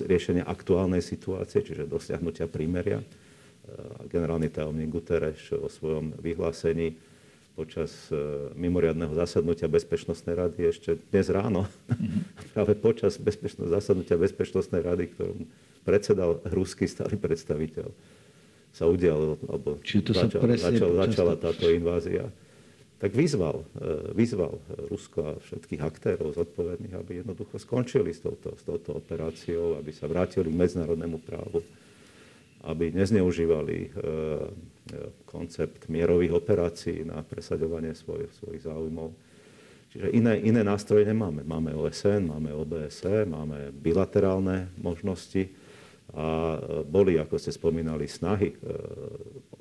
riešenia 0.04 0.44
aktuálnej 0.44 1.00
situácie, 1.00 1.64
čiže 1.64 1.88
dosiahnutia 1.88 2.49
prímeria. 2.49 3.00
Generálny 4.06 4.46
tajomník 4.46 4.94
Guterres 4.94 5.42
vo 5.50 5.66
svojom 5.66 6.14
vyhlásení 6.23 6.94
počas 7.58 8.08
mimoriadného 8.54 9.11
zasadnutia 9.18 9.66
Bezpečnostnej 9.66 10.38
rady 10.38 10.70
ešte 10.70 10.96
dnes 11.11 11.26
ráno, 11.28 11.66
mm-hmm. 11.90 12.20
práve 12.54 12.73
počas 12.78 13.18
bezpečného 13.18 13.66
zasadnutia 13.68 14.16
Bezpečnostnej 14.16 14.80
rady, 14.87 15.11
ktorom 15.12 15.50
predsedal 15.82 16.40
ruský 16.46 16.87
stály 16.87 17.18
predstaviteľ, 17.18 17.90
sa 18.70 18.87
udial, 18.87 19.35
alebo 19.44 19.82
začal, 19.82 20.40
začal, 20.56 20.90
začala 20.94 21.35
táto 21.37 21.66
invázia, 21.68 22.30
tak 22.97 23.12
vyzval, 23.12 23.65
e, 23.76 24.17
vyzval 24.17 24.57
Rusko 24.88 25.21
a 25.21 25.33
všetkých 25.37 25.83
aktérov 25.85 26.33
zodpovedných, 26.33 26.97
aby 26.97 27.21
jednoducho 27.21 27.61
skončili 27.61 28.17
s 28.17 28.25
touto, 28.25 28.57
s 28.57 28.65
touto 28.65 28.97
operáciou, 28.97 29.76
aby 29.76 29.93
sa 29.93 30.09
vrátili 30.09 30.49
k 30.49 30.57
medzinárodnému 30.57 31.21
právu, 31.21 31.61
aby 32.65 32.97
nezneužívali 32.97 33.79
e, 33.85 33.88
koncept 35.29 35.93
mierových 35.93 36.33
operácií 36.33 37.05
na 37.05 37.21
presaďovanie 37.21 37.93
svoj, 37.93 38.33
svojich 38.33 38.65
záujmov. 38.65 39.12
Čiže 39.93 40.17
iné, 40.17 40.41
iné 40.41 40.61
nástroje 40.65 41.05
nemáme. 41.05 41.45
Máme 41.45 41.76
OSN, 41.76 42.33
máme 42.33 42.53
OBSE, 42.57 43.29
máme 43.29 43.76
bilaterálne 43.76 44.73
možnosti 44.81 45.53
a 46.17 46.57
boli, 46.87 47.19
ako 47.21 47.37
ste 47.37 47.53
spomínali, 47.53 48.09
snahy 48.09 48.55
e, 48.55 48.57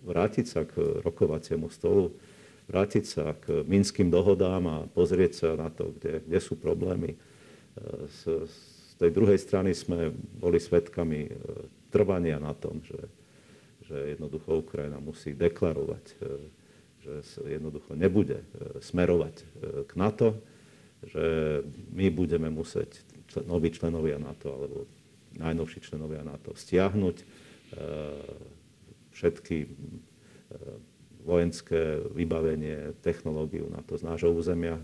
vrátiť 0.07 0.45
sa 0.47 0.63
k 0.63 1.03
rokovaciemu 1.03 1.67
stolu, 1.67 2.15
vrátiť 2.65 3.05
sa 3.05 3.37
k 3.37 3.63
minským 3.65 4.09
dohodám 4.09 4.63
a 4.65 4.77
pozrieť 4.89 5.33
sa 5.33 5.49
na 5.53 5.69
to, 5.69 5.93
kde, 5.97 6.25
kde 6.25 6.39
sú 6.41 6.57
problémy. 6.57 7.17
Z, 8.09 8.21
e, 8.25 8.45
z 8.47 8.93
tej 8.97 9.11
druhej 9.11 9.37
strany 9.37 9.75
sme 9.75 10.09
boli 10.39 10.57
svedkami 10.57 11.27
e, 11.27 11.31
trvania 11.91 12.39
na 12.39 12.55
tom, 12.55 12.79
že 12.81 12.99
že 13.85 14.17
jednoducho 14.17 14.65
Ukrajina 14.65 14.97
musí 14.97 15.37
deklarovať, 15.37 16.05
e, 16.17 16.25
že 17.05 17.41
jednoducho 17.45 17.93
nebude 17.93 18.41
smerovať 18.81 19.35
k 19.85 19.91
NATO, 19.93 20.41
že 21.05 21.61
my 21.93 22.09
budeme 22.09 22.49
musieť 22.49 23.05
noví 23.45 23.69
členovia 23.69 24.17
NATO 24.17 24.49
alebo 24.49 24.89
najnovší 25.37 25.85
členovia 25.85 26.25
NATO 26.25 26.57
stiahnuť 26.57 27.17
všetky 29.13 29.57
vojenské 31.25 32.05
vybavenie, 32.13 32.93
technológiu 33.01 33.65
NATO 33.73 33.97
z 33.97 34.05
nášho 34.05 34.29
územia, 34.29 34.77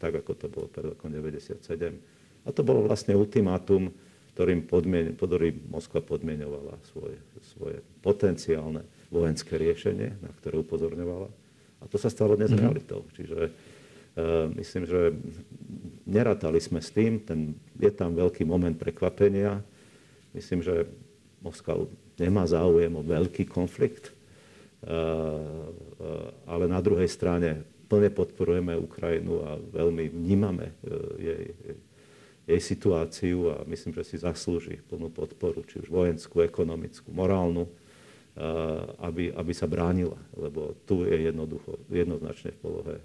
tak 0.00 0.24
ako 0.24 0.32
to 0.32 0.46
bolo 0.48 0.66
pred 0.72 0.96
rokom 0.96 1.12
1997. 1.12 2.00
A 2.44 2.48
to 2.52 2.64
bolo 2.64 2.88
vlastne 2.88 3.12
ultimátum 3.12 3.92
ktorým, 4.34 4.66
podmien, 4.66 5.14
ktorým 5.14 5.70
Moskva 5.70 6.02
podmienovala 6.02 6.74
svoje, 6.90 7.14
svoje 7.54 7.78
potenciálne 8.02 8.82
vojenské 9.06 9.54
riešenie, 9.54 10.18
na 10.18 10.30
ktoré 10.42 10.58
upozorňovala. 10.58 11.30
A 11.78 11.84
to 11.86 11.96
sa 12.02 12.10
stalo 12.10 12.34
dnes 12.34 12.50
mm-hmm. 12.50 12.66
realitou. 12.66 13.06
Čiže 13.14 13.38
uh, 13.46 14.50
myslím, 14.58 14.90
že 14.90 15.14
nerátali 16.02 16.58
sme 16.58 16.82
s 16.82 16.90
tým, 16.90 17.22
ten, 17.22 17.54
je 17.78 17.94
tam 17.94 18.18
veľký 18.18 18.42
moment 18.42 18.74
prekvapenia. 18.74 19.62
Myslím, 20.34 20.66
že 20.66 20.90
Moskva 21.38 21.86
nemá 22.18 22.42
záujem 22.42 22.90
o 22.90 23.06
veľký 23.06 23.46
konflikt, 23.46 24.10
ale 26.44 26.64
na 26.68 26.80
druhej 26.84 27.08
strane 27.08 27.64
plne 27.88 28.10
podporujeme 28.12 28.76
Ukrajinu 28.76 29.40
a 29.44 29.56
veľmi 29.56 30.12
vnímame 30.12 30.76
jej, 31.20 31.56
jej 32.44 32.60
situáciu 32.60 33.56
a 33.56 33.56
myslím, 33.64 33.96
že 33.96 34.04
si 34.04 34.16
zaslúži 34.20 34.84
plnú 34.88 35.08
podporu, 35.08 35.64
či 35.64 35.80
už 35.80 35.88
vojenskú, 35.88 36.44
ekonomickú, 36.44 37.08
morálnu, 37.12 37.64
aby, 39.00 39.32
aby 39.32 39.52
sa 39.56 39.64
bránila. 39.64 40.18
Lebo 40.36 40.76
tu 40.84 41.08
je 41.08 41.16
jednoducho, 41.16 41.80
jednoznačne 41.88 42.52
v 42.52 42.60
polohe 42.60 42.96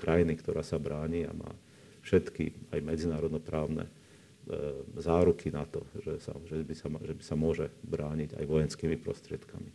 krajiny, 0.00 0.40
ktorá 0.40 0.64
sa 0.64 0.80
bráni 0.80 1.28
a 1.28 1.32
má 1.36 1.52
všetky 2.02 2.72
aj 2.72 2.80
medzinárodnoprávne 2.80 3.86
záruky 4.98 5.54
na 5.54 5.62
to, 5.68 5.86
že, 6.02 6.18
sa, 6.18 6.34
že, 6.50 6.66
by 6.66 6.74
sa, 6.74 6.88
že 6.88 7.12
by 7.14 7.22
sa 7.22 7.36
môže 7.38 7.70
brániť 7.86 8.34
aj 8.42 8.44
vojenskými 8.48 8.96
prostriedkami. 8.98 9.70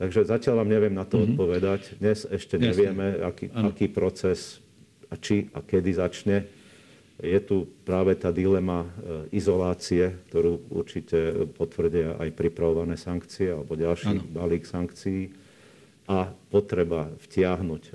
Takže 0.00 0.24
zatiaľ 0.24 0.64
vám 0.64 0.70
neviem 0.72 0.96
na 0.96 1.04
to 1.04 1.20
mm-hmm. 1.20 1.36
odpovedať. 1.36 1.80
Dnes 2.00 2.24
ešte 2.24 2.56
nevieme, 2.56 3.20
aký, 3.20 3.52
aký 3.52 3.86
proces 3.92 4.64
a 5.12 5.20
či 5.20 5.52
a 5.52 5.60
kedy 5.60 5.90
začne 5.92 6.48
Je 7.20 7.36
tu 7.44 7.68
práve 7.84 8.16
tá 8.16 8.32
dilema 8.32 8.88
izolácie, 9.28 10.24
ktorú 10.32 10.72
určite 10.72 11.52
potvrdia 11.52 12.16
aj 12.16 12.32
pripravované 12.32 12.96
sankcie 12.96 13.52
alebo 13.52 13.76
ďalší 13.76 14.24
ano. 14.24 14.24
balík 14.24 14.64
sankcií 14.64 15.28
a 16.08 16.32
potreba 16.48 17.12
vtiahnuť 17.20 17.82
e, 17.86 17.92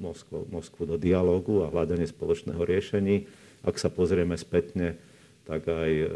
Moskvu, 0.00 0.48
Moskvu 0.48 0.82
do 0.88 0.96
dialógu 0.96 1.62
a 1.62 1.70
hľadanie 1.70 2.08
spoločného 2.08 2.58
riešení. 2.64 3.28
Ak 3.62 3.76
sa 3.76 3.92
pozrieme 3.92 4.34
spätne, 4.40 4.96
tak 5.50 5.66
aj 5.66 5.92
e, 5.98 6.06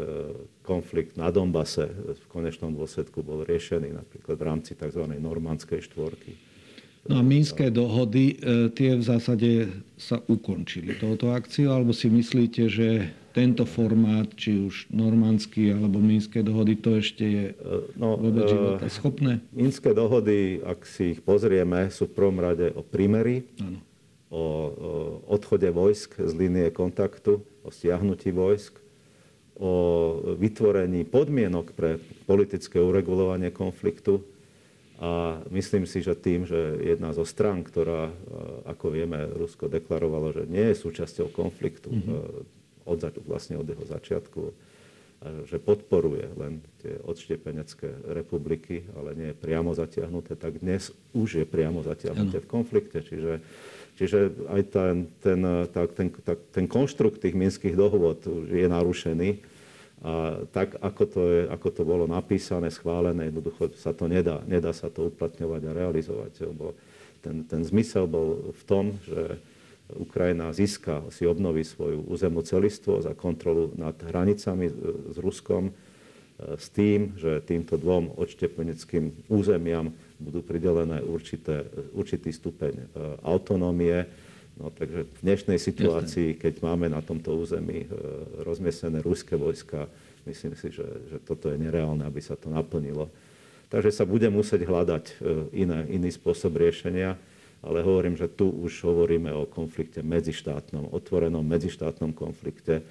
konflikt 0.63 1.19
na 1.19 1.27
Donbase 1.27 1.91
v 1.91 2.25
konečnom 2.31 2.71
dôsledku 2.71 3.19
bol 3.19 3.43
riešený 3.43 3.91
napríklad 3.91 4.39
v 4.39 4.47
rámci 4.47 4.71
tzv. 4.79 5.03
normandskej 5.19 5.83
štvorky. 5.91 6.39
No 7.05 7.19
a 7.19 7.21
Mínske 7.21 7.67
dohody, 7.67 8.39
e, 8.39 8.71
tie 8.71 8.95
v 8.95 9.03
zásade 9.03 9.51
sa 9.99 10.23
ukončili 10.25 10.95
touto 10.95 11.35
akciou, 11.35 11.75
alebo 11.75 11.91
si 11.91 12.07
myslíte, 12.07 12.71
že 12.71 13.11
tento 13.35 13.67
formát, 13.67 14.31
či 14.39 14.55
už 14.55 14.87
normandský 14.95 15.75
alebo 15.75 15.99
Mínske 15.99 16.39
dohody, 16.39 16.79
to 16.79 17.03
ešte 17.03 17.25
je 17.27 17.45
e, 17.51 17.75
no, 17.99 18.15
vôbec 18.15 18.47
života 18.47 18.87
schopné? 18.87 19.43
Mínske 19.51 19.91
dohody, 19.91 20.63
ak 20.63 20.87
si 20.87 21.11
ich 21.11 21.19
pozrieme, 21.19 21.91
sú 21.91 22.07
v 22.07 22.15
prvom 22.15 22.39
rade 22.39 22.71
o 22.71 22.79
prímeri, 22.79 23.43
ano. 23.59 23.83
o 24.31 24.43
odchode 25.27 25.67
vojsk 25.75 26.23
z 26.23 26.31
línie 26.39 26.71
kontaktu, 26.71 27.43
o 27.43 27.67
stiahnutí 27.67 28.31
vojsk, 28.31 28.84
o 29.55 29.73
vytvorení 30.35 31.07
podmienok 31.07 31.71
pre 31.71 31.97
politické 32.27 32.79
uregulovanie 32.83 33.51
konfliktu. 33.55 34.19
A 34.95 35.43
myslím 35.51 35.83
si, 35.83 35.99
že 35.99 36.15
tým, 36.15 36.47
že 36.47 36.79
jedna 36.79 37.11
zo 37.11 37.27
strán, 37.27 37.67
ktorá, 37.67 38.11
e, 38.11 38.13
ako 38.71 38.95
vieme, 38.95 39.27
Rusko 39.27 39.67
deklarovalo, 39.67 40.31
že 40.31 40.47
nie 40.47 40.71
je 40.71 40.79
súčasťou 40.79 41.35
konfliktu, 41.35 41.91
mm-hmm 41.91 42.63
od, 42.85 42.99
vlastne 43.25 43.57
od 43.57 43.65
jeho 43.65 43.85
začiatku, 43.85 44.41
že 45.49 45.57
podporuje 45.57 46.29
len 46.37 46.61
tie 46.85 47.01
odštiepenecké 47.01 48.13
republiky, 48.13 48.85
ale 48.93 49.17
nie 49.17 49.27
je 49.33 49.41
priamo 49.41 49.73
zatiahnuté, 49.73 50.37
tak 50.37 50.61
dnes 50.61 50.93
už 51.17 51.41
je 51.41 51.45
priamo 51.49 51.81
zatiahnuté 51.81 52.45
v 52.45 52.51
konflikte. 52.51 53.01
Čiže, 53.01 53.41
čiže 53.95 54.31
aj 54.51 54.61
ten, 54.71 54.95
ten, 55.19 55.39
tá, 55.71 55.81
ten, 55.87 56.07
tá, 56.11 56.33
ten 56.35 56.65
konštrukt 56.67 57.23
tých 57.23 57.35
minských 57.35 57.75
dohôd 57.75 58.23
je 58.51 58.67
narušený. 58.67 59.41
A 60.05 60.45
tak, 60.53 60.77
ako 60.83 61.03
to, 61.07 61.21
je, 61.25 61.41
ako 61.49 61.69
to 61.71 61.81
bolo 61.81 62.05
napísané, 62.05 62.69
schválené, 62.69 63.31
jednoducho 63.31 63.73
sa 63.79 63.95
to 63.95 64.05
nedá, 64.05 64.43
nedá 64.45 64.69
sa 64.75 64.91
to 64.91 65.09
uplatňovať 65.09 65.61
a 65.65 65.71
realizovať. 65.71 66.31
Lebo 66.45 66.77
ten, 67.25 67.41
ten 67.47 67.65
zmysel 67.65 68.05
bol 68.05 68.53
v 68.53 68.63
tom, 68.69 68.85
že 69.07 69.41
Ukrajina 69.93 70.49
získa, 70.49 71.05
si 71.13 71.29
obnoví 71.29 71.61
svoju 71.61 72.09
územnú 72.09 72.41
celistvo 72.41 73.01
za 73.01 73.13
kontrolu 73.13 73.73
nad 73.77 73.93
hranicami 73.97 74.69
s 75.13 75.17
Ruskom 75.21 75.73
s 76.35 76.67
tým, 76.71 77.15
že 77.15 77.39
týmto 77.47 77.79
dvom 77.79 78.19
odštepeneckým 78.19 79.31
územiam 79.31 79.91
budú 80.19 80.43
pridelené 80.43 80.99
určité, 81.03 81.63
určitý 81.95 82.31
stupeň 82.35 82.73
e, 82.75 82.85
autonómie. 83.23 84.07
No, 84.55 84.71
takže 84.71 85.07
v 85.07 85.19
dnešnej 85.23 85.59
situácii, 85.59 86.39
keď 86.39 86.63
máme 86.63 86.91
na 86.91 86.99
tomto 86.99 87.35
území 87.35 87.83
e, 87.83 87.87
rozmiesené 88.43 88.99
ruské 88.99 89.39
vojska, 89.39 89.87
myslím 90.27 90.59
si, 90.59 90.75
že, 90.75 90.87
že 91.11 91.17
toto 91.23 91.51
je 91.51 91.59
nereálne, 91.59 92.03
aby 92.03 92.19
sa 92.19 92.35
to 92.35 92.51
naplnilo. 92.51 93.07
Takže 93.71 93.91
sa 93.91 94.03
bude 94.07 94.27
musieť 94.27 94.63
hľadať 94.67 95.19
iné, 95.51 95.89
iný 95.89 96.13
spôsob 96.13 96.55
riešenia 96.55 97.17
ale 97.65 97.81
hovorím, 97.81 98.13
že 98.13 98.29
tu 98.29 98.45
už 98.45 98.85
hovoríme 98.85 99.33
o 99.33 99.49
konflikte 99.49 100.05
medzištátnom, 100.05 100.93
otvorenom 100.93 101.41
medzištátnom 101.41 102.13
konflikte. 102.13 102.85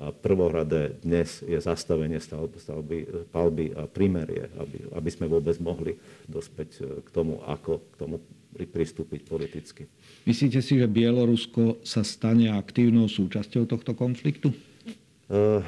Prvohradé 0.00 0.96
dnes 1.04 1.44
je 1.44 1.60
zastavenie 1.60 2.16
stavby, 2.16 2.56
stavby, 2.56 2.98
palby 3.28 3.68
a 3.76 3.84
primerie, 3.84 4.48
aby, 4.56 4.88
aby 4.96 5.10
sme 5.12 5.28
vôbec 5.28 5.60
mohli 5.60 5.92
dospäť 6.24 6.68
e, 6.80 7.04
k 7.04 7.08
tomu, 7.12 7.36
ako 7.44 7.84
k 7.84 7.94
tomu 8.00 8.16
pristúpiť 8.56 9.28
politicky. 9.28 9.84
Myslíte 10.24 10.64
si, 10.64 10.80
že 10.80 10.88
Bielorusko 10.88 11.84
sa 11.84 12.00
stane 12.00 12.48
aktívnou 12.48 13.12
súčasťou 13.12 13.68
tohto 13.68 13.92
konfliktu? 13.92 14.56
Uh, 15.28 15.60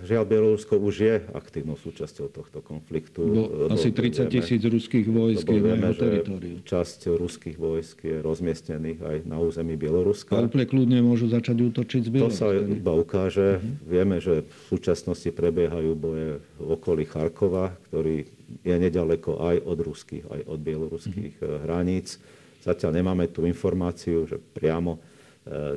Žiaľ, 0.00 0.24
Bielorusko 0.24 0.80
už 0.80 0.94
je 0.96 1.14
aktívnou 1.36 1.76
súčasťou 1.76 2.32
tohto 2.32 2.64
konfliktu. 2.64 3.20
Bo 3.20 3.44
asi 3.72 3.92
30 3.92 4.32
tisíc 4.32 4.62
ruských 4.64 5.06
vojsk 5.06 5.44
je 5.44 5.60
na 5.60 5.76
jeho 5.76 5.94
teritoriu. 5.96 6.56
Časť 6.64 7.12
ruských 7.12 7.56
vojsk 7.60 7.96
je 8.04 8.16
rozmiestnených 8.24 8.98
aj 9.04 9.16
na 9.28 9.36
území 9.40 9.76
Bieloruska. 9.76 10.36
A 10.36 10.48
úplne 10.48 10.64
kľudne 10.64 11.00
môžu 11.04 11.28
začať 11.28 11.60
útočiť 11.60 12.00
z 12.06 12.10
Bieloruska. 12.10 12.40
To 12.40 12.48
sa 12.48 12.56
iba 12.56 12.92
ukáže. 12.96 13.48
Uh-huh. 13.60 13.88
Vieme, 13.88 14.16
že 14.24 14.48
v 14.48 14.60
súčasnosti 14.72 15.28
prebiehajú 15.28 15.92
boje 15.92 16.40
v 16.56 16.68
okolí 16.68 17.04
Charkova, 17.04 17.76
ktorý 17.90 18.24
je 18.64 18.76
nedaleko 18.76 19.38
aj 19.42 19.56
od 19.62 19.78
ruských, 19.84 20.24
aj 20.26 20.40
od 20.48 20.58
bieloruských 20.58 21.34
uh-huh. 21.38 21.68
hraníc. 21.68 22.16
Zatiaľ 22.60 23.00
nemáme 23.00 23.28
tú 23.32 23.48
informáciu, 23.48 24.28
že 24.28 24.36
priamo 24.36 25.00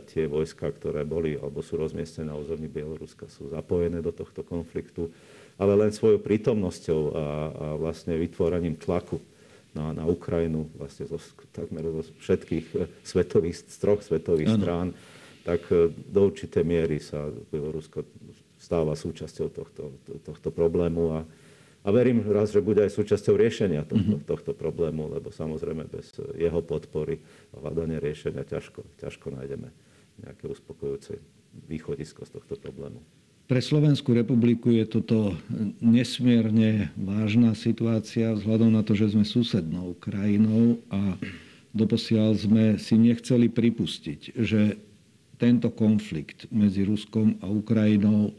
tie 0.10 0.30
vojska, 0.30 0.70
ktoré 0.70 1.02
boli 1.02 1.34
alebo 1.34 1.66
sú 1.66 1.82
rozmiestnené 1.82 2.30
na 2.30 2.38
území 2.38 2.70
Bieloruska, 2.70 3.26
sú 3.26 3.50
zapojené 3.50 4.00
do 4.06 4.14
tohto 4.14 4.46
konfliktu, 4.46 5.10
ale 5.58 5.74
len 5.78 5.92
svojou 5.94 6.22
prítomnosťou 6.22 7.02
a, 7.10 7.14
a 7.16 7.26
vlastne 7.78 8.18
vytvorením 8.18 8.78
tlaku 8.78 9.18
na, 9.74 9.94
na 9.94 10.06
Ukrajinu 10.06 10.70
vlastne 10.78 11.10
zo, 11.10 11.18
takmer 11.50 11.82
zo 12.02 12.04
všetkých 12.22 12.66
e, 12.78 12.78
svetových, 13.02 13.58
z 13.66 13.78
troch 13.82 14.02
svetových 14.06 14.54
ano. 14.54 14.58
strán, 14.62 14.88
tak 15.42 15.62
e, 15.74 15.90
do 15.90 16.30
určitej 16.30 16.64
miery 16.64 17.02
sa 17.02 17.30
Bielorusko 17.50 18.06
stáva 18.62 18.94
súčasťou 18.94 19.48
tohto, 19.50 19.84
tohto 20.24 20.50
problému 20.54 21.04
a, 21.18 21.20
a 21.84 21.88
verím 21.92 22.24
raz, 22.32 22.56
že 22.56 22.64
bude 22.64 22.80
aj 22.80 22.96
súčasťou 22.96 23.36
riešenia 23.36 23.84
tohto, 23.84 24.16
mm-hmm. 24.16 24.28
tohto 24.28 24.52
problému, 24.56 25.12
lebo 25.12 25.36
samozrejme 25.36 25.92
bez 25.92 26.16
jeho 26.40 26.64
podpory 26.64 27.20
a 27.52 27.60
hľadania 27.60 28.00
riešenia 28.00 28.48
ťažko, 28.48 28.88
ťažko 29.04 29.36
nájdeme 29.36 29.68
nejaké 30.24 30.48
uspokojujúce 30.48 31.20
východisko 31.68 32.24
z 32.24 32.32
tohto 32.40 32.56
problému. 32.56 33.04
Pre 33.44 33.60
Slovenskú 33.60 34.16
republiku 34.16 34.72
je 34.72 34.88
toto 34.88 35.36
nesmierne 35.84 36.96
vážna 36.96 37.52
situácia 37.60 38.32
vzhľadom 38.32 38.72
na 38.72 38.88
to, 38.88 38.96
že 38.96 39.12
sme 39.12 39.28
susednou 39.28 40.00
krajinou 40.00 40.80
a 40.88 41.20
doposiaľ 41.76 42.40
sme 42.40 42.64
si 42.80 42.96
nechceli 42.96 43.52
pripustiť, 43.52 44.40
že 44.40 44.80
tento 45.36 45.68
konflikt 45.76 46.48
medzi 46.56 46.88
Ruskom 46.88 47.36
a 47.44 47.52
Ukrajinou 47.52 48.32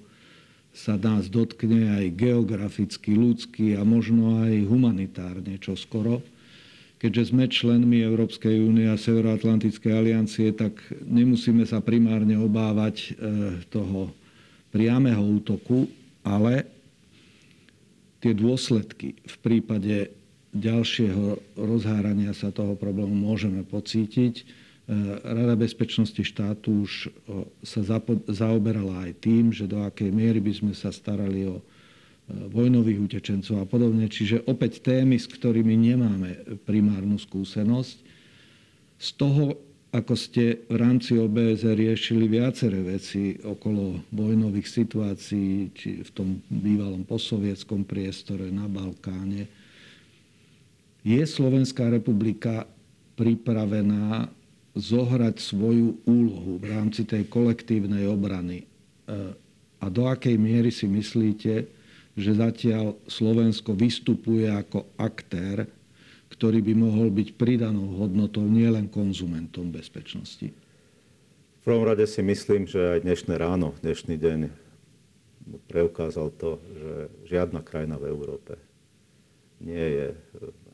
sa 0.75 0.99
nás 0.99 1.31
dotkne 1.31 2.03
aj 2.03 2.19
geograficky, 2.19 3.15
ľudsky 3.15 3.79
a 3.79 3.87
možno 3.87 4.43
aj 4.43 4.67
humanitárne 4.67 5.55
čoskoro. 5.63 6.19
Keďže 6.99 7.31
sme 7.31 7.47
členmi 7.47 8.03
Európskej 8.03 8.59
únie 8.59 8.91
a 8.91 8.99
Severoatlantickej 8.99 9.93
aliancie, 9.95 10.51
tak 10.51 10.83
nemusíme 11.07 11.63
sa 11.63 11.79
primárne 11.79 12.35
obávať 12.35 12.97
e, 12.97 13.09
toho 13.71 14.11
priameho 14.75 15.23
útoku, 15.23 15.87
ale 16.27 16.67
tie 18.19 18.35
dôsledky 18.35 19.15
v 19.15 19.37
prípade 19.45 20.11
ďalšieho 20.57 21.55
rozhárania 21.55 22.35
sa 22.35 22.51
toho 22.51 22.75
problému 22.75 23.15
môžeme 23.15 23.63
pocítiť 23.63 24.64
Rada 25.25 25.57
bezpečnosti 25.57 26.21
štátu 26.21 26.85
už 26.85 27.09
sa 27.65 27.81
zaoberala 28.29 29.09
aj 29.09 29.25
tým, 29.25 29.49
že 29.49 29.65
do 29.65 29.81
akej 29.81 30.13
miery 30.13 30.45
by 30.45 30.53
sme 30.53 30.73
sa 30.77 30.93
starali 30.93 31.49
o 31.49 31.65
vojnových 32.29 33.01
utečencov 33.01 33.65
a 33.65 33.67
podobne. 33.69 34.09
Čiže 34.09 34.45
opäť 34.45 34.85
témy, 34.85 35.17
s 35.17 35.29
ktorými 35.29 35.73
nemáme 35.73 36.61
primárnu 36.69 37.17
skúsenosť. 37.17 37.97
Z 39.01 39.09
toho, 39.17 39.57
ako 39.93 40.15
ste 40.17 40.65
v 40.69 40.77
rámci 40.77 41.17
OBS 41.17 41.65
riešili 41.65 42.29
viaceré 42.29 42.81
veci 42.85 43.41
okolo 43.41 44.05
vojnových 44.13 44.69
situácií, 44.69 45.73
či 45.73 46.05
v 46.05 46.11
tom 46.13 46.29
bývalom 46.49 47.09
posovietskom 47.09 47.89
priestore, 47.89 48.53
na 48.53 48.69
Balkáne, 48.69 49.49
je 51.05 51.23
Slovenská 51.25 51.93
republika 51.93 52.65
pripravená 53.17 54.29
zohrať 54.75 55.39
svoju 55.39 56.03
úlohu 56.03 56.59
v 56.59 56.65
rámci 56.67 57.07
tej 57.07 57.31
kolektívnej 57.31 58.11
obrany. 58.11 58.67
E, 58.67 58.67
a 59.79 59.87
do 59.87 60.11
akej 60.11 60.35
miery 60.35 60.75
si 60.75 60.91
myslíte, 60.91 61.71
že 62.15 62.31
zatiaľ 62.35 62.99
Slovensko 63.07 63.75
vystupuje 63.75 64.51
ako 64.51 64.87
aktér, 64.99 65.67
ktorý 66.31 66.59
by 66.63 66.75
mohol 66.75 67.09
byť 67.15 67.39
pridanou 67.39 67.95
hodnotou 68.03 68.43
nielen 68.43 68.91
konzumentom 68.91 69.71
bezpečnosti? 69.71 70.51
V 70.51 71.63
prvom 71.63 71.87
rade 71.87 72.05
si 72.11 72.21
myslím, 72.21 72.67
že 72.67 72.99
aj 72.99 73.07
dnešné 73.07 73.35
ráno, 73.39 73.73
dnešný 73.81 74.19
deň 74.19 74.41
preukázal 75.71 76.35
to, 76.35 76.59
že 76.75 76.93
žiadna 77.31 77.63
krajina 77.63 77.95
v 77.97 78.11
Európe 78.11 78.59
nie 79.63 79.81
je 79.81 80.07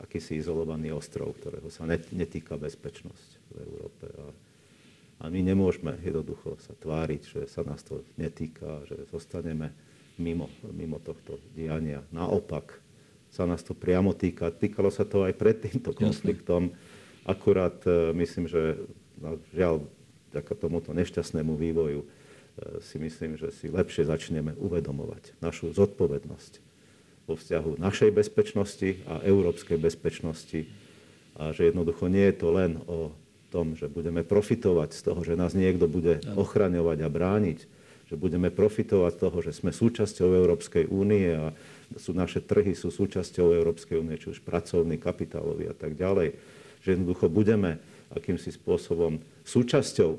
akýsi 0.01 0.41
izolovaný 0.41 0.91
ostrov, 0.97 1.37
ktorého 1.37 1.69
sa 1.69 1.85
netýka 1.87 2.57
bezpečnosť 2.57 3.40
v 3.51 3.57
Európe. 3.67 4.07
A 4.09 4.27
A 5.21 5.29
my 5.29 5.45
nemôžeme 5.45 6.01
jednoducho 6.01 6.57
sa 6.65 6.73
tváriť, 6.73 7.23
že 7.29 7.41
sa 7.45 7.61
nás 7.61 7.85
to 7.85 8.01
netýka, 8.17 8.89
že 8.89 9.05
zostaneme 9.13 9.69
mimo, 10.17 10.49
mimo 10.73 10.97
tohto 10.97 11.37
diania. 11.53 12.01
Naopak 12.09 12.81
sa 13.29 13.45
nás 13.45 13.61
to 13.61 13.77
priamo 13.77 14.17
týka. 14.17 14.49
Týkalo 14.49 14.89
sa 14.89 15.05
to 15.05 15.29
aj 15.29 15.37
pred 15.37 15.61
týmto 15.61 15.93
konfliktom. 15.93 16.73
Akurát 17.29 17.77
e, 17.85 18.17
myslím, 18.17 18.49
že 18.49 18.81
no, 19.21 19.37
žiaľ, 19.53 19.85
vďaka 20.33 20.53
tomuto 20.57 20.97
nešťastnému 20.97 21.53
vývoju 21.53 22.01
e, 22.01 22.07
si 22.81 22.97
myslím, 22.97 23.37
že 23.37 23.53
si 23.53 23.69
lepšie 23.69 24.09
začneme 24.09 24.57
uvedomovať 24.57 25.37
našu 25.45 25.77
zodpovednosť 25.77 26.65
vo 27.29 27.37
vzťahu 27.37 27.77
našej 27.77 28.09
bezpečnosti 28.09 29.05
a 29.05 29.21
európskej 29.21 29.77
bezpečnosti. 29.77 30.65
A 31.37 31.53
že 31.53 31.69
jednoducho 31.69 32.09
nie 32.09 32.25
je 32.33 32.37
to 32.41 32.49
len 32.57 32.81
o 32.89 33.13
tom, 33.51 33.75
že 33.75 33.91
budeme 33.91 34.23
profitovať 34.23 34.95
z 34.95 35.01
toho, 35.11 35.21
že 35.27 35.35
nás 35.35 35.59
niekto 35.59 35.91
bude 35.91 36.23
ochraňovať 36.39 36.99
a 37.03 37.09
brániť, 37.11 37.59
že 38.07 38.15
budeme 38.15 38.51
profitovať 38.51 39.13
z 39.15 39.21
toho, 39.21 39.39
že 39.43 39.53
sme 39.55 39.75
súčasťou 39.75 40.31
Európskej 40.31 40.87
únie 40.87 41.35
a 41.35 41.51
sú 41.99 42.15
naše 42.15 42.39
trhy 42.39 42.79
sú 42.79 42.95
súčasťou 42.95 43.51
Európskej 43.51 43.99
únie, 43.99 44.15
či 44.19 44.31
už 44.31 44.47
pracovný, 44.47 44.99
kapitálový 44.99 45.67
a 45.67 45.75
tak 45.75 45.99
ďalej. 45.99 46.39
Že 46.87 46.89
jednoducho 46.95 47.27
budeme 47.27 47.83
akýmsi 48.15 48.55
spôsobom 48.55 49.19
súčasťou 49.43 50.11
e, 50.15 50.19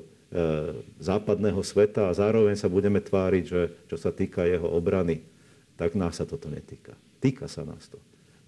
západného 1.00 1.60
sveta 1.64 2.12
a 2.12 2.16
zároveň 2.16 2.56
sa 2.56 2.68
budeme 2.68 3.00
tváriť, 3.00 3.44
že 3.44 3.60
čo 3.88 3.96
sa 3.96 4.12
týka 4.12 4.44
jeho 4.44 4.68
obrany, 4.68 5.24
tak 5.80 5.96
nás 5.96 6.20
sa 6.20 6.28
toto 6.28 6.52
netýka. 6.52 6.92
Týka 7.20 7.48
sa 7.48 7.64
nás 7.64 7.88
to. 7.88 8.00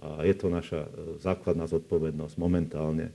A 0.05 0.25
je 0.25 0.37
to 0.37 0.53
naša 0.53 0.85
e, 0.85 0.91
základná 1.21 1.65
zodpovednosť 1.65 2.35
momentálne 2.37 3.13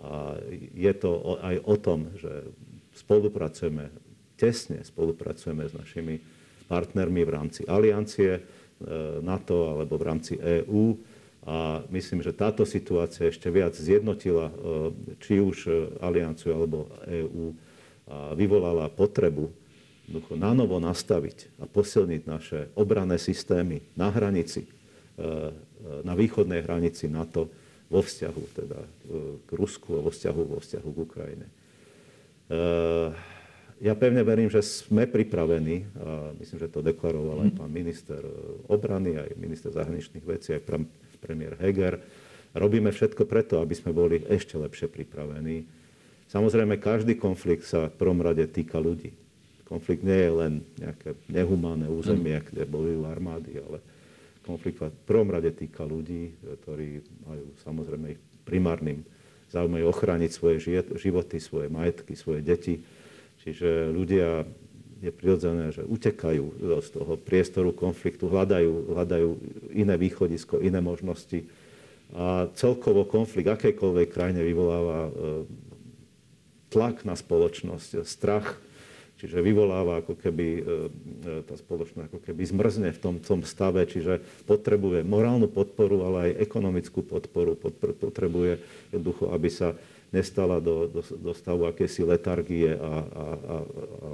a 0.00 0.40
je 0.72 0.92
to 0.96 1.38
aj 1.42 1.56
o 1.68 1.76
tom, 1.76 2.08
že 2.16 2.48
spolupracujeme, 2.96 3.92
tesne 4.40 4.80
spolupracujeme 4.80 5.68
s 5.68 5.72
našimi 5.76 6.16
partnermi 6.66 7.22
v 7.22 7.30
rámci 7.30 7.62
aliancie 7.68 8.30
e, 8.38 8.40
NATO 9.20 9.76
alebo 9.76 10.00
v 10.00 10.06
rámci 10.08 10.34
EÚ. 10.40 10.96
A 11.42 11.82
myslím, 11.90 12.22
že 12.22 12.32
táto 12.32 12.62
situácia 12.62 13.26
ešte 13.26 13.50
viac 13.50 13.76
zjednotila 13.76 14.48
e, 14.48 14.54
či 15.20 15.42
už 15.42 15.56
alianciu 16.00 16.56
alebo 16.56 16.88
EÚ 17.04 17.44
a 18.12 18.34
vyvolala 18.34 18.90
potrebu 18.90 19.52
na 20.34 20.52
novo 20.52 20.82
nastaviť 20.82 21.62
a 21.62 21.64
posilniť 21.70 22.22
naše 22.26 22.58
obranné 22.74 23.16
systémy 23.16 23.94
na 23.94 24.10
hranici, 24.10 24.66
e, 24.66 24.70
na 26.02 26.12
východnej 26.16 26.66
hranici 26.66 27.06
NATO, 27.06 27.48
vo 27.92 28.00
vzťahu 28.00 28.42
teda 28.56 28.80
e, 28.80 28.88
k 29.44 29.50
Rusku 29.52 30.00
a 30.00 30.00
vo 30.00 30.08
vzťahu, 30.08 30.40
vo 30.48 30.58
vzťahu 30.64 30.88
k 30.88 30.98
Ukrajine. 31.04 31.46
E, 31.46 31.52
ja 33.82 33.92
pevne 33.98 34.24
verím, 34.24 34.48
že 34.48 34.64
sme 34.64 35.04
pripravení, 35.04 35.84
a 36.00 36.32
myslím, 36.40 36.58
že 36.62 36.72
to 36.72 36.80
deklaroval 36.80 37.44
aj 37.44 37.50
pán 37.58 37.68
minister 37.68 38.22
obrany, 38.70 39.18
aj 39.18 39.34
minister 39.36 39.74
zahraničných 39.74 40.22
vecí, 40.22 40.54
aj 40.54 40.64
premiér 41.20 41.58
Heger. 41.60 41.98
Robíme 42.54 42.94
všetko 42.94 43.26
preto, 43.26 43.58
aby 43.58 43.74
sme 43.74 43.90
boli 43.90 44.22
ešte 44.24 44.54
lepšie 44.54 44.86
pripravení. 44.86 45.66
Samozrejme, 46.30 46.78
každý 46.78 47.18
konflikt 47.18 47.66
sa 47.66 47.90
v 47.90 47.98
prvom 47.98 48.22
rade 48.22 48.46
týka 48.48 48.78
ľudí. 48.78 49.12
Konflikt 49.66 50.06
nie 50.06 50.20
je 50.20 50.32
len 50.32 50.52
nejaké 50.78 51.18
nehumánne 51.26 51.90
územie, 51.90 52.38
kde 52.38 52.62
bojujú 52.68 53.02
armády, 53.08 53.58
ale 53.58 53.82
konflikt 54.42 54.82
v 54.82 55.06
prvom 55.06 55.30
rade 55.30 55.54
týka 55.54 55.86
ľudí, 55.86 56.34
ktorí 56.42 57.02
majú 57.26 57.44
samozrejme 57.62 58.18
ich 58.18 58.20
primárnym 58.42 59.06
záujme 59.52 59.84
ochrániť 59.84 60.30
svoje 60.32 60.56
životy, 60.96 61.36
svoje 61.36 61.68
majetky, 61.68 62.16
svoje 62.16 62.40
deti. 62.40 62.80
Čiže 63.44 63.92
ľudia 63.92 64.48
je 65.04 65.10
prirodzené, 65.12 65.76
že 65.76 65.84
utekajú 65.84 66.44
z 66.80 66.88
toho 66.88 67.20
priestoru 67.20 67.76
konfliktu, 67.76 68.32
hľadajú, 68.32 68.96
hľadajú 68.96 69.28
iné 69.76 69.94
východisko, 70.00 70.64
iné 70.64 70.80
možnosti. 70.80 71.44
A 72.16 72.48
celkovo 72.56 73.04
konflikt 73.04 73.50
akejkoľvek 73.50 74.08
krajine 74.08 74.40
vyvoláva 74.44 75.00
e, 75.08 75.12
tlak 76.72 77.04
na 77.08 77.16
spoločnosť, 77.16 78.04
strach, 78.04 78.60
Čiže 79.22 79.38
vyvoláva 79.38 80.02
ako 80.02 80.18
keby 80.18 80.46
e, 80.50 80.60
e, 80.66 81.30
tá 81.46 81.54
spoločnosť 81.54 82.10
ako 82.10 82.18
keby 82.26 82.42
zmrzne 82.42 82.90
v 82.90 82.98
tom, 82.98 83.14
tom 83.22 83.46
stave, 83.46 83.86
čiže 83.86 84.18
potrebuje 84.50 85.06
morálnu 85.06 85.46
podporu, 85.46 86.02
ale 86.02 86.34
aj 86.34 86.42
ekonomickú 86.42 87.06
podporu. 87.06 87.54
Potrebuje 88.02 88.58
jednoducho, 88.90 89.30
aby 89.30 89.46
sa 89.46 89.78
nestala 90.10 90.58
do, 90.58 90.90
do, 90.90 91.06
do 91.06 91.32
stavu 91.38 91.70
akési 91.70 92.02
letargie 92.02 92.74
a, 92.74 92.82
a, 92.82 92.92
a, 92.98 93.24
a 93.62 94.08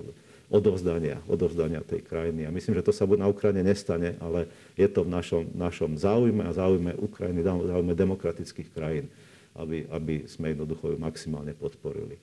odovzdania, 0.53 1.25
odovzdania 1.25 1.81
tej 1.81 2.05
krajiny. 2.05 2.45
A 2.45 2.53
myslím, 2.53 2.77
že 2.77 2.85
to 2.85 2.93
sa 2.93 3.09
na 3.09 3.33
Ukrajine 3.33 3.65
nestane, 3.65 4.13
ale 4.21 4.45
je 4.77 4.89
to 4.93 5.09
v 5.09 5.13
našom, 5.13 5.45
našom 5.57 5.97
záujme 5.97 6.45
a 6.45 6.53
záujme 6.53 7.01
Ukrajiny, 7.01 7.41
záujme 7.45 7.97
demokratických 7.97 8.69
krajín, 8.77 9.09
aby, 9.57 9.89
aby 9.89 10.15
sme 10.29 10.53
jednoducho 10.53 10.93
ju 10.93 10.97
maximálne 11.01 11.57
podporili. 11.57 12.21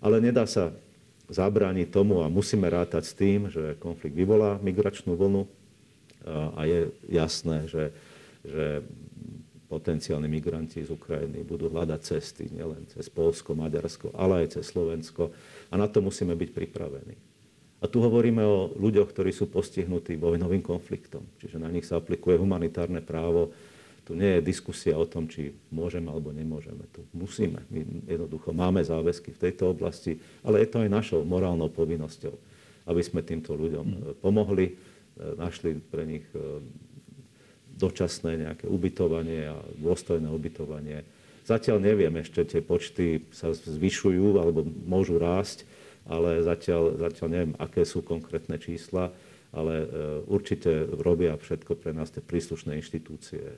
Ale 0.00 0.24
nedá 0.24 0.48
sa 0.48 0.72
zabrániť 1.28 1.88
tomu 1.88 2.20
a 2.20 2.32
musíme 2.32 2.68
rátať 2.68 3.02
s 3.08 3.14
tým, 3.16 3.48
že 3.48 3.76
konflikt 3.80 4.12
vyvolá 4.12 4.60
migračnú 4.60 5.16
vlnu 5.16 5.48
a 6.28 6.60
je 6.64 6.92
jasné, 7.08 7.68
že, 7.68 7.92
že 8.44 8.84
potenciálni 9.68 10.28
migranti 10.28 10.84
z 10.84 10.92
Ukrajiny 10.92 11.44
budú 11.44 11.72
hľadať 11.72 12.00
cesty 12.00 12.48
nielen 12.52 12.84
cez 12.92 13.08
Polsko, 13.08 13.56
Maďarsko, 13.56 14.12
ale 14.16 14.44
aj 14.44 14.60
cez 14.60 14.68
Slovensko 14.68 15.32
a 15.68 15.74
na 15.74 15.88
to 15.88 16.04
musíme 16.04 16.32
byť 16.36 16.50
pripravení. 16.52 17.16
A 17.82 17.90
tu 17.90 18.00
hovoríme 18.00 18.40
o 18.40 18.72
ľuďoch, 18.80 19.12
ktorí 19.12 19.28
sú 19.28 19.52
postihnutí 19.52 20.16
vojnovým 20.16 20.64
konfliktom, 20.64 21.28
čiže 21.36 21.60
na 21.60 21.68
nich 21.68 21.84
sa 21.84 22.00
aplikuje 22.00 22.40
humanitárne 22.40 23.04
právo, 23.04 23.52
tu 24.04 24.12
nie 24.12 24.38
je 24.38 24.46
diskusia 24.46 24.94
o 25.00 25.08
tom, 25.08 25.24
či 25.24 25.56
môžeme 25.72 26.12
alebo 26.12 26.28
nemôžeme. 26.28 26.84
Tu 26.92 27.00
musíme. 27.16 27.64
My 27.72 27.80
jednoducho 28.04 28.52
máme 28.52 28.84
záväzky 28.84 29.32
v 29.32 29.42
tejto 29.48 29.72
oblasti, 29.72 30.20
ale 30.44 30.60
je 30.60 30.68
to 30.68 30.84
aj 30.84 30.92
našou 30.92 31.20
morálnou 31.24 31.72
povinnosťou, 31.72 32.36
aby 32.84 33.00
sme 33.00 33.24
týmto 33.24 33.56
ľuďom 33.56 33.86
mm. 33.88 34.00
pomohli, 34.20 34.66
e, 34.68 34.74
našli 35.40 35.80
pre 35.80 36.04
nich 36.04 36.24
e, 36.36 36.60
dočasné 37.80 38.44
nejaké 38.44 38.68
ubytovanie 38.68 39.50
a 39.50 39.56
dôstojné 39.80 40.28
ubytovanie. 40.28 41.02
Zatiaľ 41.48 41.80
neviem, 41.80 42.12
ešte 42.20 42.44
tie 42.44 42.60
počty 42.60 43.24
sa 43.32 43.52
zvyšujú 43.52 44.36
alebo 44.36 44.64
môžu 44.64 45.16
rásť, 45.16 45.64
ale 46.04 46.44
zatiaľ, 46.44 47.00
zatiaľ 47.00 47.28
neviem, 47.32 47.52
aké 47.56 47.88
sú 47.88 48.04
konkrétne 48.04 48.60
čísla 48.60 49.12
ale 49.54 49.74
e, 49.80 49.86
určite 50.26 50.90
robia 50.98 51.38
všetko 51.38 51.78
pre 51.78 51.94
nás 51.94 52.10
tie 52.10 52.18
príslušné 52.18 52.74
inštitúcie, 52.82 53.38
e, 53.38 53.56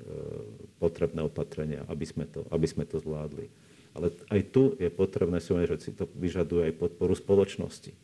potrebné 0.77 1.25
opatrenia, 1.25 1.89
aby 1.89 2.05
sme 2.05 2.29
to, 2.29 2.45
aby 2.53 2.69
sme 2.69 2.85
to 2.85 3.01
zvládli. 3.01 3.49
Ale 3.97 4.13
aj 4.29 4.41
tu 4.53 4.77
je 4.77 4.93
potrebné 4.93 5.41
si 5.41 5.57
že 5.57 5.77
si 5.81 5.93
to 5.97 6.05
vyžaduje 6.21 6.69
aj 6.69 6.77
podporu 6.77 7.17
spoločnosti. 7.17 7.97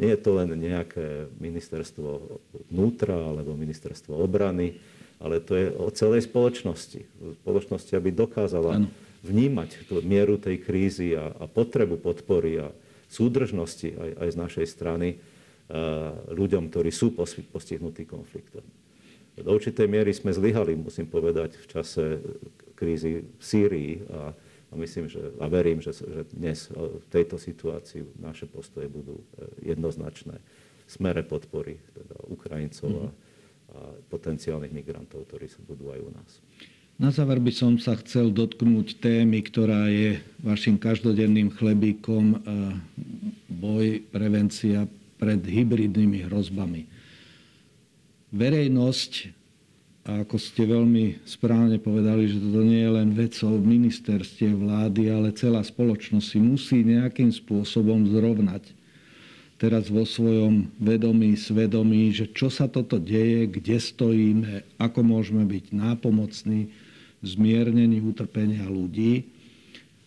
Nie 0.00 0.16
je 0.16 0.20
to 0.24 0.40
len 0.40 0.56
nejaké 0.56 1.28
ministerstvo 1.36 2.40
vnútra 2.72 3.12
alebo 3.12 3.52
ministerstvo 3.52 4.16
obrany, 4.16 4.80
ale 5.20 5.44
to 5.44 5.52
je 5.52 5.68
o 5.68 5.92
celej 5.92 6.24
spoločnosti. 6.24 7.04
Spoločnosti, 7.44 7.92
aby 7.92 8.08
dokázala 8.08 8.88
vnímať 9.20 9.86
tú 9.86 10.00
mieru 10.00 10.40
tej 10.40 10.64
krízy 10.64 11.12
a, 11.12 11.28
a 11.28 11.44
potrebu 11.44 12.00
podpory 12.00 12.58
a 12.58 12.72
súdržnosti 13.12 13.92
aj, 13.92 14.10
aj 14.16 14.28
z 14.32 14.36
našej 14.40 14.66
strany 14.66 15.08
ľuďom, 16.28 16.68
ktorí 16.68 16.92
sú 16.92 17.16
postihnutí 17.48 18.04
konfliktom. 18.04 18.60
Do 19.32 19.56
určitej 19.56 19.88
miery 19.88 20.12
sme 20.12 20.28
zlyhali, 20.28 20.76
musím 20.76 21.08
povedať, 21.08 21.56
v 21.56 21.66
čase 21.72 22.04
krízy 22.76 23.24
v 23.24 23.42
Sýrii 23.42 23.92
a, 24.12 24.36
a 24.68 24.72
myslím, 24.76 25.08
že, 25.08 25.32
a 25.40 25.48
verím, 25.48 25.80
že, 25.80 25.96
že 25.96 26.28
dnes 26.36 26.68
eh, 26.68 26.76
v 26.76 27.06
tejto 27.08 27.40
situácii 27.40 28.20
naše 28.20 28.44
postoje 28.44 28.92
budú 28.92 29.16
eh, 29.16 29.72
jednoznačné 29.72 30.36
v 30.36 30.90
smere 30.90 31.24
podpory 31.24 31.80
teda 31.96 32.16
Ukrajincov 32.28 32.90
a, 32.92 32.98
a 33.00 33.08
potenciálnych 34.12 34.74
migrantov, 34.74 35.24
ktorí 35.32 35.48
sa 35.48 35.64
budú 35.64 35.88
aj 35.88 36.00
u 36.04 36.10
nás. 36.12 36.30
Na 37.00 37.08
záver 37.08 37.40
by 37.40 37.52
som 37.56 37.80
sa 37.80 37.96
chcel 38.04 38.28
dotknúť 38.28 39.00
témy, 39.00 39.40
ktorá 39.40 39.88
je 39.88 40.20
vašim 40.44 40.76
každodenným 40.76 41.48
chlebíkom, 41.48 42.44
boj, 43.48 44.04
prevencia, 44.12 44.84
pred 45.22 45.38
hybridnými 45.38 46.26
hrozbami. 46.26 46.90
Verejnosť, 48.34 49.30
a 50.02 50.26
ako 50.26 50.34
ste 50.34 50.66
veľmi 50.66 51.22
správne 51.22 51.78
povedali, 51.78 52.26
že 52.26 52.42
toto 52.42 52.66
nie 52.66 52.82
je 52.82 52.90
len 52.90 53.14
vecou 53.14 53.54
ministerstie 53.62 54.50
vlády, 54.50 55.14
ale 55.14 55.30
celá 55.30 55.62
spoločnosť 55.62 56.26
si 56.26 56.38
musí 56.42 56.82
nejakým 56.82 57.30
spôsobom 57.30 58.10
zrovnať 58.10 58.74
teraz 59.62 59.86
vo 59.86 60.02
svojom 60.02 60.74
vedomí, 60.82 61.38
svedomí, 61.38 62.10
že 62.10 62.26
čo 62.34 62.50
sa 62.50 62.66
toto 62.66 62.98
deje, 62.98 63.46
kde 63.46 63.78
stojíme, 63.78 64.66
ako 64.74 65.06
môžeme 65.06 65.46
byť 65.46 65.70
nápomocní 65.70 66.66
v 67.22 67.24
zmiernení 67.30 68.02
utrpenia 68.02 68.66
ľudí. 68.66 69.22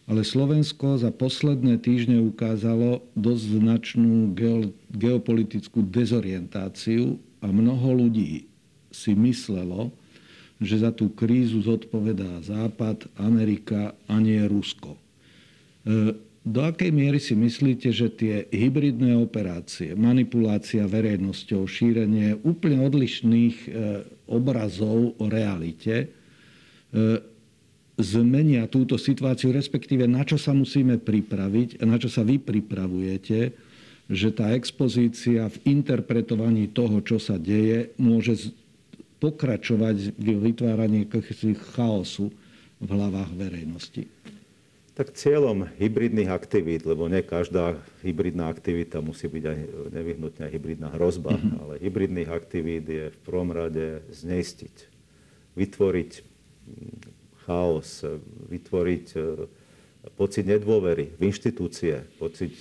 Ale 0.05 0.21
Slovensko 0.21 1.01
za 1.01 1.09
posledné 1.09 1.81
týždne 1.81 2.21
ukázalo 2.21 3.01
dosť 3.17 3.43
značnú 3.57 4.37
geopolitickú 4.93 5.81
dezorientáciu 5.81 7.17
a 7.41 7.49
mnoho 7.49 8.05
ľudí 8.05 8.45
si 8.93 9.17
myslelo, 9.17 9.89
že 10.61 10.79
za 10.85 10.93
tú 10.93 11.11
krízu 11.11 11.59
zodpovedá 11.65 12.39
Západ, 12.45 13.11
Amerika 13.19 13.97
a 14.07 14.15
nie 14.21 14.39
Rusko. 14.45 14.95
E, 14.95 14.99
do 16.45 16.61
akej 16.61 16.93
miery 16.93 17.17
si 17.17 17.33
myslíte, 17.33 17.89
že 17.89 18.07
tie 18.13 18.35
hybridné 18.53 19.17
operácie, 19.17 19.97
manipulácia 19.97 20.85
verejnosťou, 20.85 21.65
šírenie 21.65 22.39
úplne 22.45 22.85
odlišných 22.85 23.55
e, 23.65 23.69
obrazov 24.29 25.17
o 25.17 25.25
realite 25.25 26.05
e, 26.05 26.07
zmenia 27.95 28.67
túto 28.67 28.99
situáciu, 28.99 29.55
respektíve 29.55 30.03
na 30.03 30.27
čo 30.27 30.35
sa 30.35 30.51
musíme 30.51 30.99
pripraviť 30.99 31.79
na 31.87 31.95
čo 31.95 32.11
sa 32.11 32.27
vy 32.27 32.39
pripravujete, 32.43 33.55
že 34.05 34.29
tá 34.35 34.53
expozícia 34.53 35.49
v 35.49 35.57
interpretovaní 35.65 36.69
toho, 36.69 37.01
čo 37.01 37.17
sa 37.17 37.39
deje, 37.41 37.95
môže 37.97 38.53
pokračovať 39.17 40.13
v 40.13 40.27
vytváraní 40.51 41.07
chaosu 41.73 42.29
v 42.77 42.87
hlavách 42.91 43.31
verejnosti? 43.33 44.05
Tak 44.95 45.11
cieľom 45.11 45.67
hybridných 45.75 46.31
aktivít, 46.31 46.87
lebo 46.87 47.11
nie 47.11 47.19
každá 47.19 47.75
hybridná 47.99 48.47
aktivita 48.47 49.03
musí 49.03 49.27
byť 49.27 49.43
aj 49.43 49.59
nevyhnutne 49.91 50.45
hybridná 50.47 50.87
hrozba, 50.95 51.35
mm-hmm. 51.35 51.59
ale 51.59 51.73
hybridných 51.83 52.31
aktivít 52.31 52.85
je 52.87 53.05
v 53.11 53.17
prvom 53.27 53.51
rade 53.51 54.07
zneistiť, 54.15 54.75
vytvoriť 55.59 56.11
chaos, 57.45 58.01
vytvoriť 58.49 59.05
e, 59.13 59.19
pocit 60.13 60.45
nedôvery 60.45 61.17
v 61.17 61.21
inštitúcie, 61.29 62.05
pocit 62.21 62.53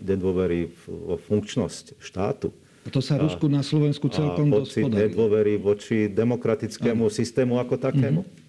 nedôvery 0.00 0.72
vo 0.84 1.16
funkčnosť 1.16 1.96
štátu. 2.00 2.52
A 2.84 2.92
to 2.92 3.00
sa 3.00 3.16
Rusku 3.16 3.48
na 3.48 3.64
Slovensku 3.64 4.12
celkom 4.12 4.52
a 4.52 4.60
pocit 4.60 4.84
nedôvery 4.84 5.56
voči 5.56 6.12
demokratickému 6.12 7.08
Aj. 7.08 7.14
systému 7.16 7.56
ako 7.56 7.80
takému. 7.80 8.20
Mm-hmm. 8.20 8.42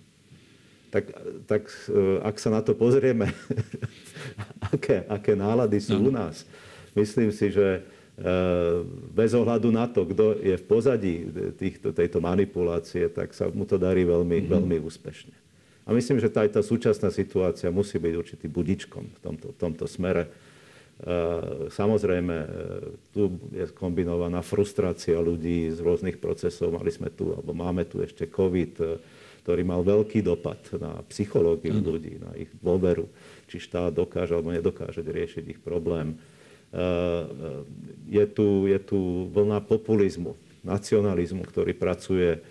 Tak, 0.92 1.06
tak 1.48 1.64
e, 1.92 2.20
ak 2.24 2.36
sa 2.40 2.52
na 2.52 2.60
to 2.64 2.76
pozrieme, 2.76 3.32
aké, 4.76 5.08
aké 5.08 5.36
nálady 5.36 5.80
sú 5.80 6.00
no. 6.00 6.08
u 6.08 6.12
nás, 6.12 6.48
myslím 6.96 7.36
si, 7.36 7.52
že 7.52 7.84
e, 8.16 8.32
bez 9.12 9.36
ohľadu 9.36 9.72
na 9.76 9.92
to, 9.92 10.08
kto 10.08 10.40
je 10.40 10.56
v 10.56 10.66
pozadí 10.68 11.16
týchto, 11.60 11.92
tejto 11.92 12.24
manipulácie, 12.24 13.12
tak 13.12 13.36
sa 13.36 13.52
mu 13.52 13.68
to 13.68 13.76
darí 13.76 14.08
veľmi, 14.08 14.44
mm-hmm. 14.44 14.52
veľmi 14.52 14.78
úspešne. 14.84 15.45
A 15.86 15.94
myslím, 15.94 16.18
že 16.18 16.34
tá, 16.34 16.42
tá 16.50 16.66
súčasná 16.66 17.14
situácia 17.14 17.70
musí 17.70 18.02
byť 18.02 18.14
určitý 18.18 18.46
budičkom 18.50 19.06
v 19.06 19.20
tomto, 19.22 19.54
v 19.54 19.58
tomto 19.58 19.86
smere 19.86 20.34
Eh, 20.96 21.68
samozrejme, 21.76 22.36
eh, 22.40 22.48
tu 23.12 23.36
je 23.52 23.68
kombinovaná 23.76 24.40
frustrácia 24.40 25.20
ľudí 25.20 25.68
z 25.68 25.84
rôznych 25.84 26.24
procesov. 26.24 26.72
Mali 26.72 26.88
sme 26.88 27.12
tu, 27.12 27.36
alebo 27.36 27.52
máme 27.52 27.84
tu 27.84 28.00
ešte 28.00 28.32
COVID, 28.32 28.74
eh, 28.80 28.96
ktorý 29.44 29.62
mal 29.68 29.84
veľký 29.84 30.24
dopad 30.24 30.58
na 30.80 31.04
psychológiu 31.12 31.84
ľudí, 31.84 32.16
na 32.16 32.32
ich 32.40 32.48
dôveru, 32.64 33.12
či 33.52 33.60
štát 33.60 33.92
dokáže 33.92 34.40
alebo 34.40 34.56
nedokáže 34.56 35.04
riešiť 35.04 35.44
ich 35.46 35.60
problém. 35.62 36.18
Je 38.10 38.26
tu, 38.36 38.68
je 38.68 38.80
tu 38.84 39.30
vlna 39.32 39.64
populizmu, 39.64 40.36
nacionalizmu, 40.66 41.46
ktorý 41.48 41.72
pracuje 41.72 42.42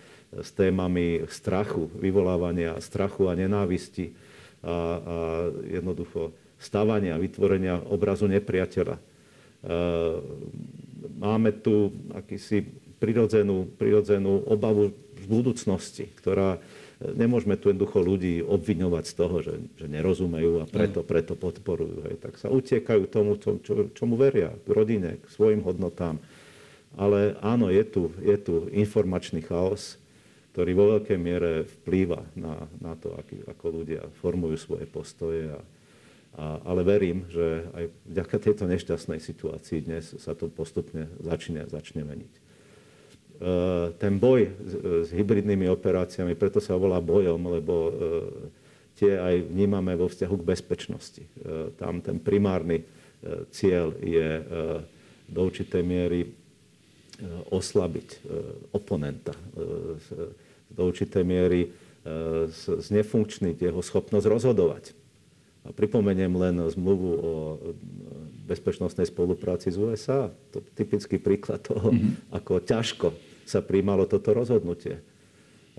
s 0.42 0.51
témami 0.57 1.23
strachu, 1.31 1.90
vyvolávania 1.94 2.81
strachu 2.83 3.31
a 3.31 3.38
nenávisti 3.38 4.16
a, 4.64 4.66
a 4.66 4.75
jednoducho 5.68 6.35
stavania, 6.59 7.20
vytvorenia 7.20 7.85
obrazu 7.92 8.25
nepriateľa. 8.25 8.97
E, 8.97 9.03
máme 11.20 11.53
tu 11.61 11.92
akýsi 12.16 12.64
prirodzenú, 12.97 13.68
prirodzenú 13.77 14.49
obavu 14.49 14.97
v 14.97 15.25
budúcnosti, 15.29 16.09
ktorá 16.16 16.57
e, 16.57 16.61
nemôžeme 17.12 17.61
tu 17.61 17.68
jednoducho 17.68 18.01
ľudí 18.01 18.40
obviňovať 18.40 19.05
z 19.05 19.14
toho, 19.14 19.37
že, 19.44 19.55
že 19.77 19.87
nerozumejú 19.92 20.64
a 20.64 20.66
preto, 20.66 21.05
preto 21.05 21.37
podporujú. 21.37 22.09
Hej. 22.09 22.16
Tak 22.25 22.40
sa 22.40 22.49
utiekajú 22.49 23.05
tomu, 23.12 23.37
čo, 23.37 23.61
čo, 23.61 23.92
čomu 23.92 24.16
veria, 24.16 24.57
k 24.64 24.68
rodine, 24.73 25.20
k 25.20 25.27
svojim 25.29 25.61
hodnotám. 25.61 26.16
Ale 26.94 27.35
áno, 27.42 27.75
je 27.75 27.85
tu, 27.85 28.03
je 28.23 28.38
tu 28.38 28.70
informačný 28.70 29.42
chaos, 29.42 29.99
ktorý 30.55 30.71
vo 30.79 30.87
veľkej 30.95 31.19
miere 31.19 31.67
vplýva 31.67 32.23
na, 32.38 32.71
na 32.79 32.95
to, 32.95 33.11
aký, 33.19 33.43
ako 33.43 33.83
ľudia 33.83 34.07
formujú 34.23 34.55
svoje 34.55 34.87
postoje 34.87 35.51
a, 35.51 35.59
a, 35.59 36.45
ale 36.62 36.87
verím, 36.87 37.27
že 37.27 37.67
aj 37.75 37.85
vďaka 38.07 38.37
tejto 38.38 38.64
nešťastnej 38.71 39.19
situácii 39.19 39.83
dnes 39.83 40.14
sa 40.14 40.38
to 40.38 40.47
postupne 40.47 41.11
začne, 41.19 41.67
začne 41.67 42.07
meniť. 42.07 42.33
E, 42.38 42.40
ten 43.99 44.23
boj 44.23 44.47
s, 44.47 44.73
s 44.79 45.09
hybridnými 45.11 45.67
operáciami, 45.75 46.38
preto 46.38 46.62
sa 46.62 46.79
volá 46.79 47.03
bojom, 47.03 47.51
lebo 47.51 47.75
e, 47.75 47.93
tie 48.95 49.19
aj 49.19 49.51
vnímame 49.51 49.99
vo 49.99 50.07
vzťahu 50.07 50.35
k 50.38 50.49
bezpečnosti. 50.55 51.23
E, 51.27 51.75
tam 51.75 51.99
ten 51.99 52.23
primárny 52.23 52.79
e, 52.79 52.85
cieľ 53.51 53.90
je 53.99 54.29
e, 54.38 54.43
do 55.27 55.40
určitej 55.51 55.83
miery 55.83 56.43
oslabiť 57.50 58.09
e, 58.11 58.18
oponenta, 58.74 59.33
e, 59.33 59.40
do 60.74 60.83
určitej 60.90 61.22
miery 61.22 61.61
e, 61.66 61.68
znefunkčniť 62.59 63.57
jeho 63.61 63.81
schopnosť 63.81 64.27
rozhodovať 64.27 64.85
a 65.64 65.72
pripomeniem 65.72 66.29
len 66.37 66.61
zmluvu 66.61 67.11
o 67.24 67.33
bezpečnostnej 68.44 69.09
spolupráci 69.09 69.72
z 69.72 69.81
USA. 69.81 70.29
To 70.53 70.61
je 70.61 70.68
typický 70.77 71.16
príklad 71.16 71.64
toho, 71.64 71.88
mm-hmm. 71.88 72.37
ako 72.37 72.61
ťažko 72.61 73.09
sa 73.48 73.64
príjmalo 73.64 74.05
toto 74.05 74.37
rozhodnutie. 74.37 75.00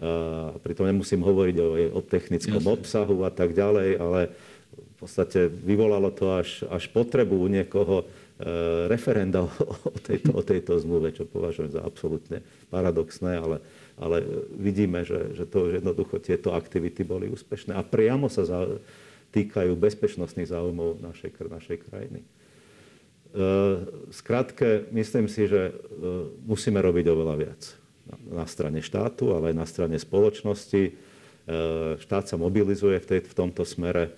A 0.02 0.58
pritom 0.60 0.89
nemusím 0.89 1.21
hovoriť 1.21 1.56
o, 1.62 1.67
o 1.95 2.02
technickom 2.02 2.65
Jasne. 2.65 2.74
obsahu 2.74 3.17
a 3.24 3.32
tak 3.32 3.54
ďalej, 3.54 3.89
ale 4.02 4.34
v 4.74 4.95
podstate 4.98 5.48
vyvolalo 5.48 6.10
to 6.12 6.34
až, 6.34 6.65
až 6.67 6.89
potrebu 6.89 7.38
u 7.38 7.48
niekoho 7.48 8.04
e, 8.04 8.06
referenda 8.91 9.48
o, 9.48 9.50
tejto, 10.04 10.36
o 10.36 10.43
tejto 10.43 10.76
zmluve, 10.76 11.15
čo 11.15 11.24
považujem 11.24 11.71
za 11.71 11.82
absolútne 11.82 12.43
paradoxné, 12.67 13.39
ale, 13.39 13.63
ale 13.95 14.28
vidíme, 14.60 15.08
že, 15.08 15.32
že 15.32 15.48
to 15.48 15.71
že 15.71 15.80
jednoducho 15.80 16.19
tieto 16.19 16.52
aktivity 16.52 17.08
boli 17.08 17.32
úspešné 17.32 17.71
a 17.71 17.80
priamo 17.80 18.28
sa 18.28 18.43
za, 18.43 18.60
týkajú 19.36 19.76
bezpečnostných 19.76 20.48
záujmov 20.48 21.04
našej, 21.04 21.32
našej 21.32 21.78
krajiny. 21.88 22.24
Skrátke, 24.15 24.67
e, 24.67 24.82
myslím 24.95 25.28
si, 25.28 25.52
že 25.52 25.67
e, 25.67 25.74
musíme 26.48 26.80
robiť 26.80 27.06
oveľa 27.12 27.36
viac. 27.36 27.62
Na 28.32 28.48
strane 28.48 28.80
štátu, 28.80 29.36
ale 29.36 29.52
aj 29.52 29.56
na 29.60 29.67
strane 29.67 29.98
spoločnosti. 30.00 30.84
E, 30.88 30.91
štát 32.00 32.32
sa 32.32 32.39
mobilizuje 32.39 32.95
v, 33.04 33.06
tej, 33.06 33.19
v 33.28 33.36
tomto 33.36 33.67
smere. 33.67 34.15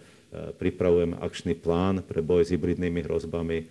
Pripravujeme 0.60 1.15
akčný 1.23 1.56
plán 1.56 2.03
pre 2.03 2.19
boj 2.19 2.43
s 2.43 2.51
hybridnými 2.51 2.99
hrozbami, 3.08 3.63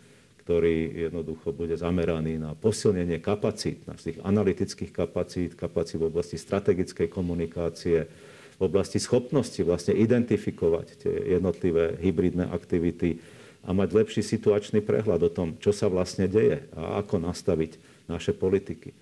ktorý 0.46 1.10
jednoducho 1.10 1.50
bude 1.50 1.74
zameraný 1.74 2.38
na 2.38 2.54
posilnenie 2.54 3.18
kapacít, 3.18 3.82
našich 3.90 4.22
analytických 4.22 4.94
kapacít, 4.94 5.58
kapacít 5.58 5.98
v 5.98 6.06
oblasti 6.06 6.38
strategickej 6.38 7.10
komunikácie, 7.10 8.06
v 8.54 8.62
oblasti 8.62 9.02
schopnosti 9.02 9.58
vlastne 9.66 9.98
identifikovať 9.98 11.02
tie 11.02 11.34
jednotlivé 11.34 11.98
hybridné 11.98 12.46
aktivity 12.46 13.18
a 13.66 13.74
mať 13.74 13.88
lepší 13.90 14.22
situačný 14.22 14.86
prehľad 14.86 15.26
o 15.26 15.34
tom, 15.34 15.58
čo 15.58 15.74
sa 15.74 15.90
vlastne 15.90 16.30
deje 16.30 16.62
a 16.78 17.02
ako 17.02 17.26
nastaviť 17.26 18.06
naše 18.06 18.30
politiky. 18.30 18.94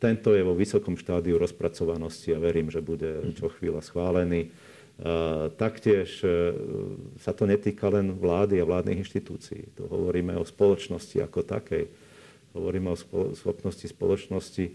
Tento 0.00 0.32
je 0.32 0.40
vo 0.40 0.56
vysokom 0.56 0.96
štádiu 0.96 1.36
rozpracovanosti 1.36 2.32
a 2.32 2.40
verím, 2.40 2.72
že 2.72 2.80
bude 2.80 3.36
čo 3.36 3.52
chvíľa 3.52 3.84
schválený. 3.84 4.48
Taktiež 5.60 6.24
e, 6.24 6.56
sa 7.20 7.36
to 7.36 7.44
netýka 7.44 7.92
len 7.92 8.16
vlády 8.16 8.56
a 8.56 8.64
vládnych 8.64 9.04
inštitúcií. 9.04 9.68
To 9.76 9.92
hovoríme 9.92 10.32
o 10.40 10.44
spoločnosti 10.48 11.20
ako 11.20 11.44
takej. 11.44 11.84
Hovoríme 12.56 12.88
o 12.88 12.96
schopnosti 13.36 13.84
spoločnosti 13.84 14.72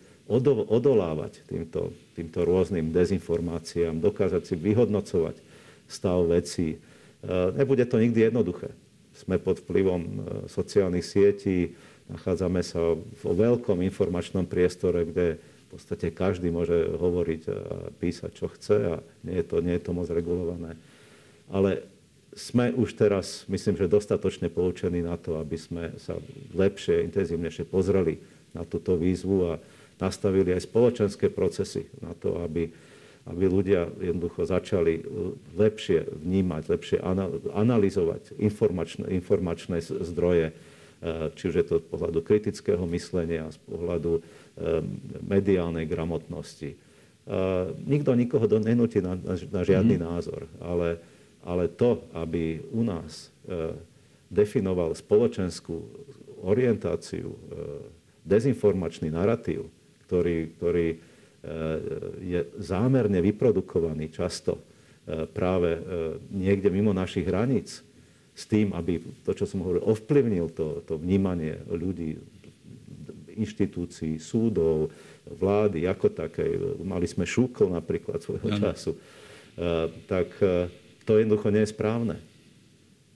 odolávať 0.70 1.42
týmto, 1.50 1.90
týmto 2.14 2.46
rôznym 2.46 2.94
dezinformáciám, 2.94 3.98
dokázať 3.98 4.46
si 4.46 4.56
vyhodnocovať 4.62 5.42
stav 5.90 6.22
vecí. 6.30 6.78
E, 6.78 7.38
nebude 7.58 7.82
to 7.90 7.98
nikdy 7.98 8.30
jednoduché. 8.30 8.70
Sme 9.18 9.42
pod 9.42 9.66
vplyvom 9.66 10.02
e, 10.06 10.12
sociálnych 10.46 11.02
sietí, 11.02 11.74
nachádzame 12.14 12.62
sa 12.62 12.94
vo 12.94 13.32
veľkom 13.34 13.82
informačnom 13.82 14.46
priestore, 14.46 15.02
kde 15.02 15.42
podstate 15.78 16.12
každý 16.12 16.52
môže 16.52 16.76
hovoriť 16.96 17.42
a 17.48 17.56
písať, 17.96 18.32
čo 18.36 18.48
chce 18.52 18.78
a 18.92 18.96
nie 19.24 19.40
je 19.40 19.46
to, 19.46 19.56
nie 19.64 19.76
je 19.80 19.84
to 19.84 19.92
moc 19.96 20.08
regulované. 20.12 20.76
Ale 21.48 21.84
sme 22.32 22.72
už 22.72 22.96
teraz, 22.96 23.44
myslím, 23.52 23.76
že 23.76 23.92
dostatočne 23.92 24.48
poučení 24.48 25.04
na 25.04 25.20
to, 25.20 25.40
aby 25.40 25.58
sme 25.60 25.84
sa 26.00 26.16
lepšie, 26.56 27.04
intenzívnejšie 27.08 27.68
pozreli 27.68 28.24
na 28.56 28.64
túto 28.64 28.96
výzvu 28.96 29.56
a 29.56 29.60
nastavili 30.00 30.56
aj 30.56 30.68
spoločenské 30.68 31.28
procesy 31.28 31.92
na 32.00 32.16
to, 32.16 32.40
aby, 32.44 32.72
aby 33.28 33.44
ľudia 33.48 33.92
jednoducho 34.00 34.48
začali 34.48 34.94
e, 35.00 35.04
lepšie 35.60 36.08
vnímať, 36.24 36.64
lepšie 36.72 36.98
analyzovať 37.52 38.40
informačné, 38.40 39.12
informačné 39.12 39.84
zdroje, 39.84 40.56
či 41.34 41.44
už 41.50 41.56
je 41.58 41.66
to 41.66 41.76
z 41.82 41.86
pohľadu 41.90 42.20
kritického 42.22 42.86
myslenia, 42.94 43.50
z 43.50 43.58
pohľadu 43.66 44.22
mediálnej 45.24 45.88
gramotnosti. 45.88 46.76
Nikto 47.86 48.12
nikoho 48.18 48.46
nenúti 48.60 49.00
na, 49.00 49.16
na 49.24 49.62
žiadny 49.62 49.96
mm. 49.96 50.04
názor, 50.04 50.50
ale, 50.60 51.00
ale 51.46 51.70
to, 51.70 52.04
aby 52.18 52.60
u 52.74 52.82
nás 52.84 53.30
definoval 54.32 54.98
spoločenskú 54.98 55.76
orientáciu, 56.42 57.36
dezinformačný 58.26 59.14
narratív, 59.14 59.70
ktorý, 60.10 60.38
ktorý 60.58 60.88
je 62.22 62.42
zámerne 62.62 63.18
vyprodukovaný 63.22 64.14
často 64.14 64.62
práve 65.34 65.82
niekde 66.30 66.70
mimo 66.70 66.94
našich 66.94 67.26
hraníc, 67.26 67.82
s 68.32 68.48
tým, 68.48 68.72
aby 68.72 69.04
to, 69.28 69.36
čo 69.36 69.44
som 69.44 69.60
hovoril, 69.62 69.84
ovplyvnil 69.84 70.56
to, 70.56 70.82
to 70.88 70.96
vnímanie 70.96 71.60
ľudí, 71.68 72.16
inštitúcií, 73.38 74.20
súdov, 74.20 74.92
vlády 75.28 75.86
ako 75.88 76.08
také. 76.12 76.44
Mali 76.82 77.06
sme 77.06 77.24
šúkol 77.24 77.72
napríklad 77.72 78.20
svojho 78.20 78.50
ano. 78.52 78.60
času. 78.60 78.92
Tak 80.10 80.28
to 81.06 81.12
jednoducho 81.20 81.50
nie 81.52 81.64
je 81.64 81.74
správne. 81.74 82.16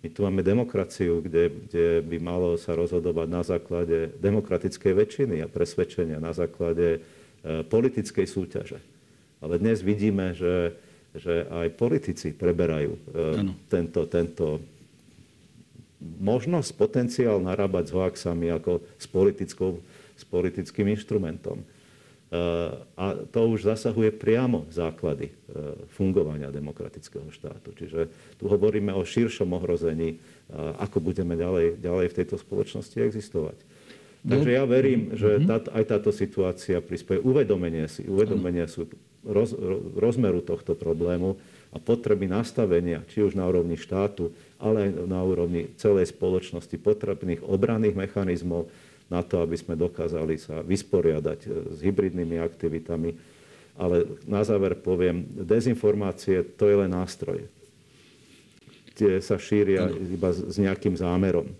My 0.05 0.13
tu 0.13 0.21
máme 0.21 0.45
demokraciu, 0.45 1.17
kde, 1.17 1.49
kde 1.49 2.05
by 2.05 2.21
malo 2.21 2.61
sa 2.61 2.77
rozhodovať 2.77 3.25
na 3.25 3.41
základe 3.41 4.13
demokratickej 4.21 4.93
väčšiny 4.93 5.41
a 5.41 5.49
presvedčenia, 5.49 6.21
na 6.21 6.29
základe 6.29 7.01
e, 7.01 7.65
politickej 7.65 8.29
súťaže. 8.29 8.77
Ale 9.41 9.57
dnes 9.57 9.81
vidíme, 9.81 10.37
že, 10.37 10.77
že 11.17 11.49
aj 11.49 11.73
politici 11.73 12.37
preberajú 12.37 12.93
e, 12.93 13.01
tento, 13.65 14.05
tento 14.05 14.61
možnosť, 16.21 16.69
potenciál 16.77 17.41
narábať 17.41 17.89
s 17.89 17.95
hoaxami 17.97 18.53
ako 18.53 18.85
s, 19.01 19.09
politickou, 19.09 19.81
s 20.15 20.23
politickým 20.23 20.87
inštrumentom. 20.95 21.63
Eh, 22.25 22.71
a 22.97 23.05
to 23.29 23.53
už 23.53 23.69
zasahuje 23.69 24.09
priamo 24.09 24.65
základy 24.73 25.29
eh, 25.29 25.77
fungovania 25.93 26.49
demokratického 26.49 27.29
štátu. 27.29 27.69
Čiže 27.77 28.09
tu 28.41 28.49
hovoríme 28.49 28.89
o 28.91 29.05
širšom 29.05 29.53
ohrození, 29.53 30.17
eh, 30.17 30.81
ako 30.81 31.05
budeme 31.05 31.37
ďalej, 31.37 31.77
ďalej 31.77 32.07
v 32.09 32.17
tejto 32.17 32.35
spoločnosti 32.41 32.97
existovať. 32.97 33.61
Takže 34.25 34.57
ja 34.57 34.65
verím, 34.65 35.13
že 35.13 35.37
mhm. 35.37 35.45
táto, 35.45 35.69
aj 35.69 35.83
táto 35.85 36.09
situácia 36.09 36.81
prispieje 36.81 37.21
uvedomenie 37.21 37.85
si, 37.85 38.09
uvedomenie 38.09 38.65
si 38.65 38.89
roz, 39.21 39.53
rozmeru 39.93 40.41
tohto 40.41 40.73
problému 40.73 41.37
a 41.69 41.77
potreby 41.77 42.25
nastavenia, 42.25 43.05
či 43.13 43.21
už 43.21 43.37
na 43.37 43.45
úrovni 43.45 43.77
štátu, 43.77 44.33
ale 44.57 44.89
aj 44.89 45.05
na 45.05 45.21
úrovni 45.21 45.69
celej 45.77 46.09
spoločnosti, 46.09 46.73
potrebných 46.73 47.45
obranných 47.45 47.93
mechanizmov, 47.93 48.65
na 49.09 49.21
to, 49.21 49.41
aby 49.41 49.53
sme 49.53 49.77
dokázali 49.77 50.35
sa 50.41 50.65
vysporiadať 50.65 51.39
e, 51.45 51.49
s 51.73 51.77
hybridnými 51.81 52.41
aktivitami. 52.41 53.13
Ale 53.75 54.07
na 54.23 54.41
záver 54.41 54.79
poviem, 54.79 55.27
dezinformácie 55.35 56.41
to 56.55 56.71
je 56.71 56.75
len 56.79 56.91
nástroj. 56.95 57.43
Tie 58.95 59.19
sa 59.19 59.35
šíria 59.35 59.91
iba 59.91 60.31
s 60.31 60.55
nejakým 60.55 60.95
zámerom. 60.95 61.51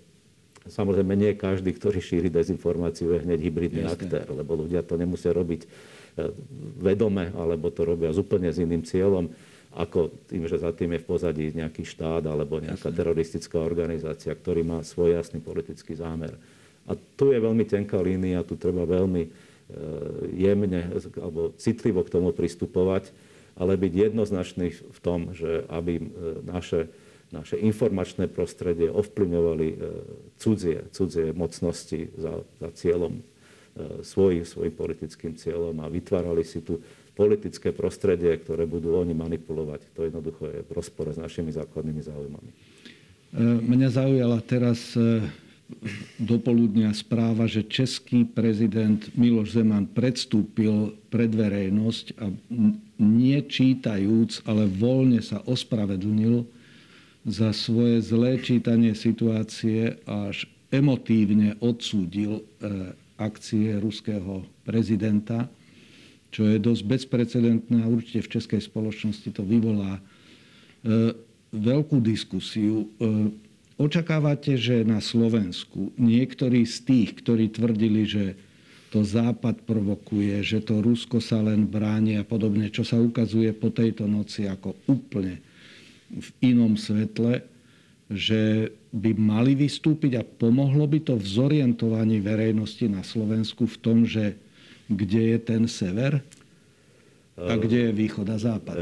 Samozrejme, 0.66 1.14
nie 1.14 1.38
každý, 1.38 1.76
ktorý 1.76 2.02
šíri 2.02 2.32
dezinformáciu, 2.32 3.14
je 3.14 3.22
hneď 3.22 3.40
hybridný 3.44 3.84
Jasne. 3.86 3.94
aktér, 4.02 4.26
lebo 4.34 4.58
ľudia 4.66 4.82
to 4.82 4.98
nemusia 4.98 5.30
robiť 5.30 5.62
e, 5.62 5.68
vedome, 6.82 7.30
alebo 7.38 7.70
to 7.70 7.86
robia 7.86 8.10
s 8.10 8.18
úplne 8.18 8.50
s 8.50 8.58
iným 8.58 8.82
cieľom, 8.82 9.30
ako 9.76 10.08
tým, 10.32 10.48
že 10.48 10.64
za 10.64 10.72
tým 10.72 10.96
je 10.96 11.04
v 11.04 11.10
pozadí 11.12 11.46
nejaký 11.52 11.84
štát 11.84 12.24
alebo 12.26 12.64
nejaká 12.64 12.90
Jasne. 12.90 12.98
teroristická 12.98 13.60
organizácia, 13.60 14.32
ktorý 14.32 14.64
má 14.64 14.80
svoj 14.82 15.20
jasný 15.20 15.44
politický 15.44 16.00
zámer. 16.00 16.34
A 16.86 16.94
tu 17.18 17.34
je 17.34 17.40
veľmi 17.42 17.66
tenká 17.66 17.98
línia, 17.98 18.46
tu 18.46 18.54
treba 18.58 18.86
veľmi 18.86 19.24
e, 19.26 19.30
jemne 20.38 20.94
alebo 21.18 21.54
citlivo 21.58 22.06
k 22.06 22.14
tomu 22.14 22.30
pristupovať, 22.30 23.10
ale 23.58 23.74
byť 23.74 23.94
jednoznačný 24.12 24.68
v 24.70 25.00
tom, 25.02 25.34
že 25.34 25.66
aby 25.66 25.98
e, 25.98 26.04
naše, 26.46 26.94
naše 27.34 27.58
informačné 27.58 28.30
prostredie 28.30 28.94
ovplyvňovali 28.94 29.68
e, 29.74 29.78
cudzie, 30.38 30.86
cudzie 30.94 31.34
mocnosti 31.34 32.14
za, 32.14 32.46
za 32.62 32.70
cieľom 32.78 33.22
svojim, 34.08 34.48
svojim 34.48 34.72
politickým 34.72 35.36
cieľom 35.36 35.84
a 35.84 35.92
vytvárali 35.92 36.48
si 36.48 36.64
tu 36.64 36.80
politické 37.12 37.76
prostredie, 37.76 38.32
ktoré 38.40 38.64
budú 38.64 38.96
oni 38.96 39.12
manipulovať. 39.12 39.84
To 40.00 40.08
jednoducho 40.08 40.48
je 40.48 40.64
v 40.64 40.72
rozpore 40.72 41.12
s 41.12 41.20
našimi 41.20 41.52
základnými 41.52 42.00
záujmami. 42.00 42.52
Mňa 43.68 43.90
zaujala 43.92 44.40
teraz 44.48 44.96
dopoludnia 46.22 46.94
správa, 46.94 47.50
že 47.50 47.66
český 47.66 48.26
prezident 48.26 49.02
Miloš 49.18 49.58
Zeman 49.58 49.90
predstúpil 49.90 50.94
pred 51.10 51.34
verejnosť 51.34 52.06
a 52.22 52.30
nečítajúc, 53.02 54.46
ale 54.46 54.70
voľne 54.70 55.26
sa 55.26 55.42
ospravedlnil 55.44 56.46
za 57.26 57.50
svoje 57.52 58.06
zlé 58.06 58.38
čítanie 58.38 58.94
situácie 58.94 59.98
až 60.06 60.46
emotívne 60.70 61.58
odsúdil 61.58 62.42
e, 62.42 62.44
akcie 63.18 63.82
ruského 63.82 64.46
prezidenta, 64.62 65.50
čo 66.30 66.46
je 66.46 66.62
dosť 66.62 66.84
bezprecedentné 66.86 67.82
a 67.82 67.90
určite 67.90 68.28
v 68.28 68.32
českej 68.38 68.62
spoločnosti 68.62 69.30
to 69.34 69.42
vyvolá 69.42 69.98
e, 69.98 70.02
veľkú 71.56 71.98
diskusiu. 72.04 72.92
Očakávate, 73.76 74.56
že 74.56 74.88
na 74.88 75.04
Slovensku 75.04 75.92
niektorí 76.00 76.64
z 76.64 76.76
tých, 76.88 77.10
ktorí 77.20 77.52
tvrdili, 77.52 78.08
že 78.08 78.26
to 78.96 79.04
Západ 79.04 79.68
provokuje, 79.68 80.40
že 80.40 80.64
to 80.64 80.80
Rusko 80.80 81.20
sa 81.20 81.44
len 81.44 81.68
bráni 81.68 82.16
a 82.16 82.24
podobne, 82.24 82.72
čo 82.72 82.88
sa 82.88 82.96
ukazuje 82.96 83.52
po 83.52 83.68
tejto 83.68 84.08
noci 84.08 84.48
ako 84.48 84.80
úplne 84.88 85.44
v 86.08 86.28
inom 86.40 86.80
svetle, 86.80 87.44
že 88.08 88.72
by 88.96 89.12
mali 89.20 89.60
vystúpiť 89.60 90.12
a 90.16 90.24
pomohlo 90.24 90.88
by 90.88 91.04
to 91.04 91.20
v 91.20 91.26
zorientovaní 91.28 92.24
verejnosti 92.24 92.88
na 92.88 93.04
Slovensku 93.04 93.68
v 93.68 93.78
tom, 93.84 93.98
že 94.08 94.40
kde 94.88 95.36
je 95.36 95.38
ten 95.44 95.68
sever? 95.68 96.24
A 97.36 97.60
kde 97.60 97.78
je 97.78 97.92
východ 97.92 98.24
a 98.32 98.40
západ? 98.40 98.80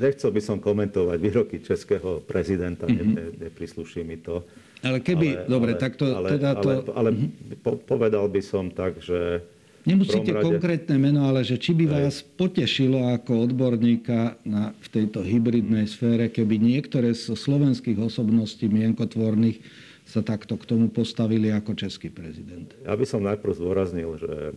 Nechcel 0.00 0.32
by 0.32 0.40
som 0.40 0.56
komentovať 0.56 1.18
výroky 1.20 1.60
českého 1.60 2.24
prezidenta, 2.24 2.88
mm-hmm. 2.88 3.12
ne, 3.12 3.24
neprisluší 3.36 4.00
mi 4.00 4.16
to. 4.16 4.48
Ale 4.80 5.04
keby, 5.04 5.44
ale, 5.44 5.44
dobre, 5.44 5.72
ale, 5.76 5.80
tak 5.80 5.92
to... 6.00 6.08
Ale, 6.08 6.28
teda 6.40 6.56
to... 6.56 6.68
ale, 6.72 6.74
ale 6.96 7.08
mm-hmm. 7.12 7.60
po, 7.60 7.76
povedal 7.76 8.24
by 8.32 8.40
som 8.40 8.72
tak, 8.72 9.04
že... 9.04 9.44
Nemusíte 9.84 10.32
rade... 10.32 10.44
konkrétne 10.44 10.96
meno, 10.96 11.28
ale 11.28 11.44
že 11.44 11.60
či 11.60 11.76
by 11.76 11.84
vás 11.88 12.24
potešilo 12.24 13.12
ako 13.12 13.44
odborníka 13.52 14.40
na, 14.40 14.72
v 14.80 14.88
tejto 14.88 15.20
hybridnej 15.20 15.84
sfére, 15.84 16.32
keby 16.32 16.56
niektoré 16.56 17.12
zo 17.12 17.36
slovenských 17.36 18.00
osobností 18.00 18.72
mienkotvorných 18.72 19.60
sa 20.08 20.24
takto 20.24 20.56
k 20.56 20.64
tomu 20.64 20.88
postavili 20.88 21.52
ako 21.52 21.76
český 21.76 22.08
prezident. 22.08 22.72
Ja 22.88 22.96
by 22.96 23.04
som 23.04 23.20
najprv 23.20 23.52
zdôraznil, 23.52 24.16
že 24.16 24.56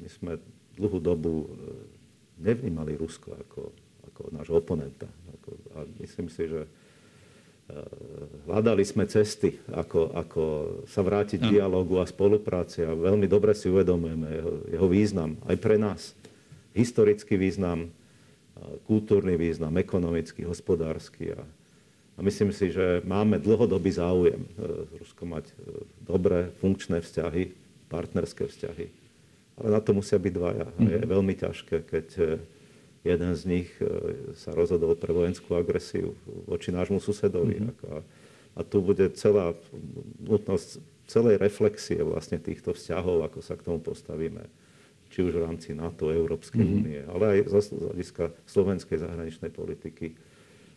my 0.00 0.08
sme 0.08 0.32
dlhú 0.80 0.96
dobu 0.96 1.48
nevnímali 2.38 2.94
Rusko 2.98 3.34
ako, 3.34 3.62
ako 4.10 4.22
nášho 4.34 4.54
oponenta. 4.58 5.06
Ako, 5.38 5.50
a 5.74 5.78
myslím 6.02 6.26
si, 6.30 6.46
že 6.46 6.64
e, 6.64 6.68
hľadali 8.46 8.82
sme 8.82 9.06
cesty, 9.10 9.58
ako, 9.70 10.14
ako 10.14 10.42
sa 10.88 11.02
vrátiť 11.02 11.38
k 11.38 11.52
dialogu 11.58 11.98
a 11.98 12.08
spolupráci 12.08 12.86
a 12.86 12.94
veľmi 12.94 13.26
dobre 13.26 13.52
si 13.52 13.68
uvedomujeme 13.68 14.28
jeho, 14.30 14.52
jeho 14.70 14.88
význam 14.88 15.36
aj 15.46 15.56
pre 15.58 15.76
nás. 15.76 16.14
Historický 16.72 17.34
význam, 17.34 17.90
kultúrny 18.86 19.38
význam, 19.38 19.74
ekonomický, 19.78 20.44
hospodársky. 20.46 21.34
A, 21.34 21.40
a 22.18 22.20
myslím 22.22 22.50
si, 22.50 22.74
že 22.74 23.04
máme 23.06 23.38
dlhodobý 23.38 23.90
záujem 23.94 24.42
s 24.42 24.58
e, 24.58 24.98
Ruskom 24.98 25.28
mať 25.30 25.46
e, 25.48 25.54
dobré, 26.02 26.50
funkčné 26.58 27.02
vzťahy, 27.02 27.54
partnerské 27.88 28.50
vzťahy. 28.50 28.86
Ale 29.58 29.74
na 29.74 29.80
to 29.82 29.90
musia 29.90 30.18
byť 30.18 30.32
dvaja. 30.32 30.66
A 30.70 30.80
je 30.82 31.00
mhm. 31.02 31.08
veľmi 31.10 31.34
ťažké, 31.34 31.76
keď 31.86 32.06
e, 32.18 32.24
jeden 33.06 33.32
z 33.34 33.42
nich 33.46 33.70
e, 33.78 33.86
sa 34.34 34.54
rozhodol 34.54 34.98
pre 34.98 35.10
vojenskú 35.14 35.54
agresiu 35.54 36.14
voči 36.46 36.74
nášmu 36.74 36.98
susedovi. 36.98 37.62
Mm-hmm. 37.62 37.90
A, 37.94 37.94
a 38.58 38.60
tu 38.66 38.82
bude 38.82 39.06
celá 39.14 39.54
nutnosť 40.18 40.82
celej 41.08 41.40
reflexie 41.40 42.02
vlastne 42.02 42.36
týchto 42.42 42.74
vzťahov, 42.74 43.24
ako 43.24 43.38
sa 43.40 43.54
k 43.54 43.64
tomu 43.64 43.80
postavíme. 43.80 44.44
Či 45.08 45.24
už 45.24 45.40
v 45.40 45.44
rámci 45.48 45.72
NATO, 45.72 46.12
Európskej 46.12 46.60
mm-hmm. 46.60 46.78
únie, 46.78 47.00
ale 47.08 47.24
aj 47.38 47.38
z 47.48 47.80
hľadiska 47.80 48.24
slovenskej 48.44 48.98
zahraničnej 49.00 49.48
politiky. 49.48 50.12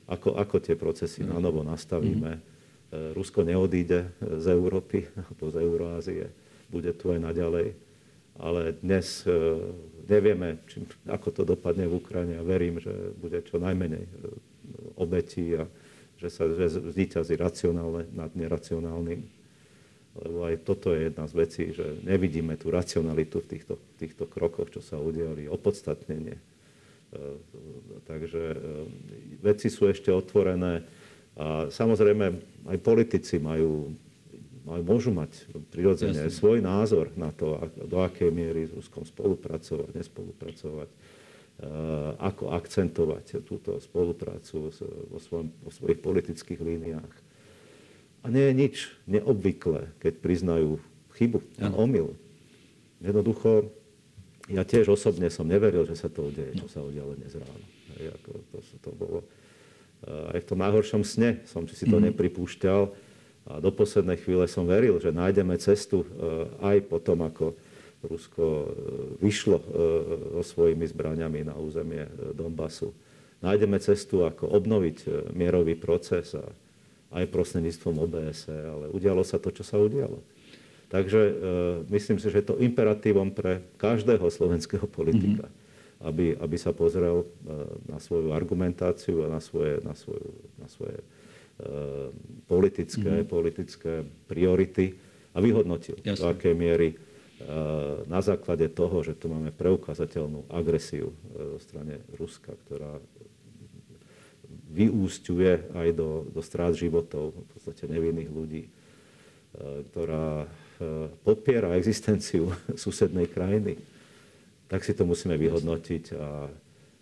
Ako, 0.07 0.39
ako 0.39 0.63
tie 0.63 0.79
procesy 0.79 1.25
mm-hmm. 1.25 1.35
na 1.35 1.37
novo 1.43 1.61
nastavíme. 1.67 2.31
Mm-hmm. 2.37 3.15
Rusko 3.15 3.47
neodíde 3.47 4.11
z 4.19 4.45
Európy 4.51 5.07
alebo 5.27 5.45
z 5.51 5.55
Euroázie. 5.59 6.25
Bude 6.71 6.95
tu 6.95 7.11
aj 7.11 7.19
naďalej 7.19 7.90
ale 8.41 8.73
dnes 8.81 9.21
nevieme, 10.09 10.57
či, 10.65 10.81
ako 11.05 11.29
to 11.29 11.43
dopadne 11.45 11.85
v 11.85 12.01
Ukrajine 12.01 12.41
a 12.41 12.43
verím, 12.43 12.81
že 12.81 12.91
bude 13.21 13.37
čo 13.45 13.61
najmenej 13.61 14.09
obetí 14.97 15.53
a 15.53 15.69
že 16.17 16.29
sa 16.29 16.45
že 16.49 16.81
zvíťazí 16.81 17.33
racionálne 17.37 18.09
nad 18.13 18.33
neracionálnym. 18.33 19.25
Lebo 20.11 20.43
aj 20.43 20.67
toto 20.67 20.91
je 20.91 21.07
jedna 21.07 21.25
z 21.25 21.33
vecí, 21.33 21.63
že 21.71 21.97
nevidíme 22.03 22.59
tú 22.59 22.67
racionalitu 22.67 23.39
v 23.41 23.47
týchto, 23.47 23.79
týchto 23.95 24.27
krokoch, 24.27 24.69
čo 24.69 24.83
sa 24.83 24.99
udiali, 24.99 25.47
opodstatnenie. 25.47 26.35
E, 26.35 26.43
takže 28.05 28.43
e, 28.51 28.57
veci 29.39 29.71
sú 29.71 29.87
ešte 29.87 30.11
otvorené 30.11 30.83
a 31.39 31.71
samozrejme 31.71 32.25
aj 32.67 32.77
politici 32.83 33.39
majú 33.39 33.95
môžu 34.65 35.09
mať 35.09 35.49
prirodzene 35.73 36.27
Jasne. 36.27 36.33
svoj 36.33 36.59
názor 36.61 37.09
na 37.17 37.33
to, 37.33 37.57
do 37.85 38.01
akej 38.01 38.29
miery 38.29 38.69
s 38.69 38.75
Ruskom 38.75 39.05
spolupracovať, 39.05 39.95
nespolupracovať 39.97 40.89
Eh, 41.61 42.11
ako 42.17 42.57
akcentovať 42.57 43.45
túto 43.45 43.77
spoluprácu 43.77 44.73
vo, 45.13 45.19
svojom, 45.21 45.53
vo 45.61 45.69
svojich 45.69 46.01
politických 46.01 46.57
líniách. 46.57 47.13
A 48.25 48.33
nie 48.33 48.49
je 48.49 48.53
nič 48.57 48.75
neobvyklé, 49.05 49.93
keď 50.01 50.13
priznajú 50.25 50.81
chybu 51.13 51.37
a 51.61 51.69
omyl. 51.77 52.17
Jednoducho, 52.97 53.69
ja 54.49 54.65
tiež 54.65 54.89
osobne 54.89 55.29
som 55.29 55.45
neveril, 55.45 55.85
že 55.85 56.01
sa 56.01 56.09
to 56.09 56.33
udeje, 56.33 56.57
čo 56.57 56.65
sa 56.65 56.81
udialo 56.81 57.13
dnes 57.13 57.37
ráno. 57.37 57.65
Hej, 57.93 58.09
ako 58.09 58.29
to, 58.41 58.57
to 58.81 58.91
bolo, 58.97 59.19
eh, 59.21 60.33
aj 60.33 60.39
v 60.41 60.47
tom 60.49 60.65
najhoršom 60.65 61.05
sne 61.05 61.45
som 61.45 61.69
si 61.69 61.85
to 61.85 62.01
mm. 62.01 62.09
nepripúšťal. 62.09 62.89
A 63.49 63.57
do 63.57 63.73
poslednej 63.73 64.21
chvíle 64.21 64.45
som 64.45 64.69
veril, 64.69 65.01
že 65.01 65.09
nájdeme 65.09 65.57
cestu 65.57 66.05
eh, 66.05 66.49
aj 66.61 66.77
potom, 66.85 67.25
ako 67.25 67.57
Rusko 68.01 68.45
e, 68.45 68.67
vyšlo 69.21 69.57
e, 69.61 69.65
so 70.41 70.57
svojimi 70.57 70.85
zbraniami 70.89 71.45
na 71.45 71.53
územie 71.53 72.09
e, 72.09 72.33
Donbasu. 72.33 72.89
Nájdeme 73.41 73.77
cestu, 73.81 74.25
ako 74.25 74.53
obnoviť 74.53 75.29
mierový 75.33 75.73
proces 75.73 76.37
a 76.37 76.45
aj 77.17 77.25
prostredníctvom 77.33 78.05
OBS, 78.05 78.53
ale 78.53 78.85
udialo 78.93 79.25
sa 79.25 79.41
to, 79.41 79.49
čo 79.49 79.65
sa 79.65 79.81
udialo. 79.81 80.21
Takže 80.93 81.21
myslím 81.89 82.21
si, 82.21 82.29
že 82.29 82.45
je 82.45 82.47
to 82.53 82.61
imperatívom 82.61 83.33
pre 83.33 83.65
každého 83.81 84.29
slovenského 84.29 84.85
politika, 84.85 85.49
mm-hmm. 85.49 86.05
aby, 86.05 86.25
aby 86.37 86.55
sa 86.59 86.69
pozrel 86.69 87.25
na 87.89 87.97
svoju 87.97 88.29
argumentáciu 88.29 89.25
a 89.25 89.27
na 89.33 89.41
svoje, 89.41 89.81
na 89.81 89.97
svoju, 89.97 90.29
na 90.61 90.67
svoje 90.69 91.01
politické, 92.49 93.21
mm-hmm. 93.21 93.29
politické 93.29 93.91
priority 94.25 94.97
a 95.31 95.39
vyhodnotil, 95.39 95.95
Jasne. 96.01 96.17
do 96.19 96.25
akej 96.33 96.53
miery 96.57 96.97
na 98.05 98.21
základe 98.21 98.69
toho, 98.69 99.01
že 99.01 99.17
tu 99.17 99.25
máme 99.25 99.49
preukázateľnú 99.49 100.45
agresiu 100.53 101.09
e, 101.09 101.15
zo 101.57 101.59
strane 101.61 101.97
Ruska, 102.13 102.53
ktorá 102.65 103.01
vyústiuje 104.71 105.73
aj 105.73 105.89
do, 105.97 106.29
do 106.29 106.41
strát 106.45 106.71
životov 106.77 107.33
v 107.33 107.47
podstate 107.51 107.89
nevinných 107.91 108.31
ľudí, 108.31 108.63
ktorá 109.91 110.47
podpiera 111.27 111.75
existenciu 111.75 112.55
susednej 112.83 113.27
krajiny, 113.27 113.75
tak 114.71 114.87
si 114.87 114.95
to 114.95 115.03
musíme 115.03 115.35
vyhodnotiť 115.35 116.15
a 116.15 116.47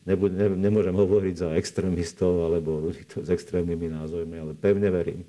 nebuď, 0.06 0.32
ne, 0.36 0.48
nemôžem 0.70 0.96
hovoriť 0.96 1.36
za 1.36 1.50
extrémistov 1.58 2.48
alebo 2.48 2.80
ľudí 2.80 3.04
to 3.08 3.26
s 3.26 3.30
extrémnymi 3.32 3.92
názormi, 3.92 4.36
ale 4.40 4.52
pevne 4.56 4.92
verím, 4.94 5.24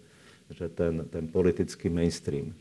že 0.50 0.66
ten, 0.70 1.06
ten 1.10 1.30
politický 1.30 1.88
mainstream 1.88 2.54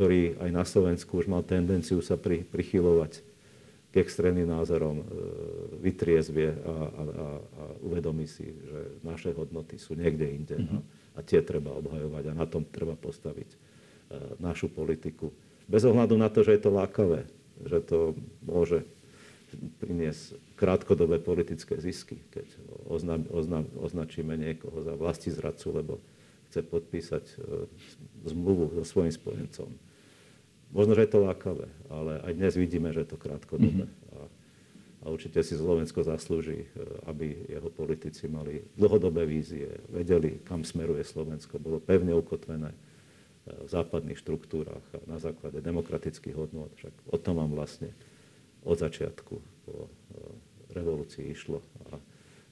ktorý 0.00 0.40
aj 0.40 0.50
na 0.54 0.64
Slovensku 0.64 1.20
už 1.20 1.28
mal 1.28 1.44
tendenciu 1.44 2.00
sa 2.00 2.16
pri, 2.16 2.40
prichylovať 2.48 3.20
k 3.92 3.94
extrémnym 4.00 4.48
názorom, 4.48 5.02
e, 5.02 5.04
vytriezvie 5.82 6.56
a, 6.56 6.56
a, 6.56 6.72
a, 6.72 7.26
a 7.36 7.62
uvedomí 7.84 8.24
si, 8.24 8.48
že 8.48 9.02
naše 9.04 9.36
hodnoty 9.36 9.76
sú 9.76 9.92
niekde 9.92 10.24
inde 10.30 10.56
mm-hmm. 10.56 10.72
a, 10.72 10.80
mhm. 10.80 11.18
a 11.18 11.20
tie 11.20 11.44
treba 11.44 11.76
obhajovať 11.76 12.32
a 12.32 12.38
na 12.38 12.46
tom 12.48 12.64
treba 12.64 12.96
postaviť 12.96 13.50
uh, 13.52 14.40
našu 14.40 14.72
politiku. 14.72 15.28
Bez 15.68 15.84
ohľadu 15.84 16.16
na 16.16 16.32
to, 16.32 16.48
že 16.48 16.56
je 16.56 16.62
to 16.64 16.72
lákavé, 16.72 17.28
že 17.66 17.78
to 17.84 18.16
môže 18.46 18.88
priniesť 19.84 20.38
krátkodobé 20.60 21.16
politické 21.24 21.80
zisky, 21.80 22.20
keď 22.28 22.44
oznam, 22.84 23.24
oznam, 23.32 23.64
označíme 23.80 24.36
niekoho 24.36 24.84
za 24.84 24.92
vlasti 24.92 25.32
zradcu, 25.32 25.68
lebo 25.72 25.92
chce 26.52 26.60
podpísať 26.60 27.24
e, 27.24 27.34
zmluvu 28.28 28.76
so 28.76 28.84
svojím 28.84 29.14
spojencom. 29.16 29.72
Možno, 30.76 30.92
že 30.92 31.08
je 31.08 31.12
to 31.16 31.24
lákavé, 31.24 31.66
ale 31.88 32.20
aj 32.20 32.32
dnes 32.36 32.52
vidíme, 32.60 32.92
že 32.92 33.08
je 33.08 33.08
to 33.08 33.16
krátkodobé. 33.16 33.88
Mm-hmm. 33.88 34.12
A, 34.12 34.20
a 35.00 35.04
určite 35.08 35.40
si 35.40 35.56
Slovensko 35.56 36.04
zaslúži, 36.04 36.68
e, 36.68 36.68
aby 37.08 37.48
jeho 37.48 37.72
politici 37.72 38.28
mali 38.28 38.60
dlhodobé 38.76 39.24
vízie, 39.24 39.80
vedeli, 39.88 40.44
kam 40.44 40.60
smeruje 40.60 41.08
Slovensko, 41.08 41.56
bolo 41.56 41.80
pevne 41.80 42.12
ukotvené 42.12 42.68
e, 42.68 42.78
v 43.64 43.68
západných 43.72 44.20
štruktúrach 44.20 44.84
a 44.92 45.00
na 45.08 45.16
základe 45.16 45.64
demokratických 45.64 46.36
hodnôt. 46.36 46.68
Však 46.76 46.92
o 47.08 47.16
tom 47.16 47.40
vám 47.40 47.56
vlastne 47.56 47.96
od 48.60 48.76
začiatku 48.76 49.34
po 49.64 49.88
revolúcii 50.74 51.30
išlo. 51.30 51.62
A 51.90 51.98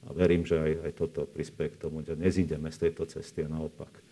a 0.06 0.10
verím, 0.14 0.46
že 0.46 0.56
aj, 0.56 0.72
aj 0.86 0.92
toto 0.94 1.26
prispieje 1.26 1.74
k 1.74 1.80
tomu, 1.88 2.06
že 2.06 2.14
nezídeme 2.14 2.70
z 2.70 2.88
tejto 2.88 3.04
cesty 3.10 3.42
a 3.42 3.48
naopak 3.50 3.90
e, 3.90 4.02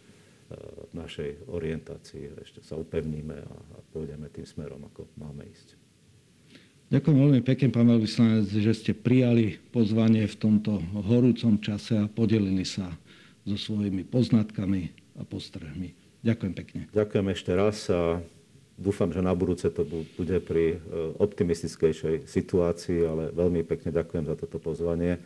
v 0.91 0.93
našej 0.99 1.31
orientácii 1.47 2.43
ešte 2.43 2.61
sa 2.67 2.75
upevníme 2.75 3.37
a, 3.39 3.55
a 3.55 3.79
pôjdeme 3.95 4.27
tým 4.29 4.45
smerom, 4.49 4.83
ako 4.91 5.07
máme 5.17 5.47
ísť. 5.47 5.79
Ďakujem 6.87 7.19
veľmi 7.19 7.43
pekne, 7.43 7.69
pán 7.75 7.89
veľvyslanec, 7.91 8.47
že 8.47 8.73
ste 8.75 8.93
prijali 8.95 9.59
pozvanie 9.75 10.29
v 10.31 10.37
tomto 10.39 10.79
horúcom 10.95 11.59
čase 11.59 11.99
a 11.99 12.07
podelili 12.07 12.63
sa 12.63 12.95
so 13.43 13.59
svojimi 13.59 14.07
poznatkami 14.07 14.95
a 15.19 15.27
postrehmi. 15.27 15.95
Ďakujem 16.23 16.53
pekne. 16.55 16.81
Ďakujem 16.95 17.27
ešte 17.31 17.51
raz 17.55 17.91
a 17.91 18.23
dúfam, 18.77 19.09
že 19.09 19.25
na 19.25 19.33
budúce 19.33 19.73
to 19.73 19.83
bude 19.89 20.39
pri 20.45 20.77
e, 20.77 20.79
optimistickejšej 21.17 22.29
situácii, 22.29 23.01
ale 23.09 23.33
veľmi 23.33 23.65
pekne 23.65 23.91
ďakujem 23.91 24.29
za 24.29 24.37
toto 24.37 24.61
pozvanie 24.61 25.19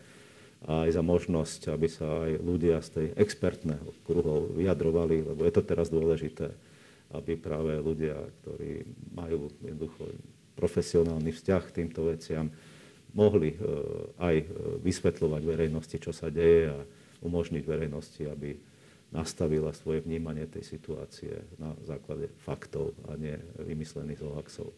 a 0.65 0.87
aj 0.87 0.91
za 0.95 1.03
možnosť, 1.03 1.61
aby 1.75 1.89
sa 1.91 2.07
aj 2.31 2.33
ľudia 2.41 2.79
z 2.85 2.89
tej 2.95 3.07
expertného 3.19 3.91
kruhov 4.07 4.55
vyjadrovali, 4.55 5.25
lebo 5.25 5.43
je 5.43 5.53
to 5.53 5.63
teraz 5.67 5.91
dôležité, 5.91 6.53
aby 7.11 7.35
práve 7.35 7.81
ľudia, 7.83 8.15
ktorí 8.43 8.87
majú 9.11 9.51
jednoducho 9.67 10.15
profesionálny 10.55 11.35
vzťah 11.35 11.63
k 11.67 11.77
týmto 11.83 12.07
veciam, 12.07 12.47
mohli 13.11 13.57
e, 13.57 13.59
aj 14.23 14.37
vysvetľovať 14.87 15.43
verejnosti, 15.43 15.97
čo 15.99 16.15
sa 16.15 16.31
deje 16.31 16.71
a 16.71 16.79
umožniť 17.27 17.63
verejnosti, 17.67 18.23
aby 18.31 18.70
nastavila 19.11 19.75
svoje 19.75 20.07
vnímanie 20.07 20.47
tej 20.47 20.63
situácie 20.63 21.43
na 21.59 21.75
základe 21.83 22.31
faktov 22.43 22.95
a 23.11 23.19
nie 23.19 23.35
vymyslených 23.59 24.23
hoaxov. 24.23 24.71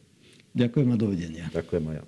Ďakujem 0.57 0.89
a 0.93 0.97
dovidenia. 0.97 1.45
Ďakujem 1.53 1.85
aj 1.93 1.97
ja. 2.01 2.05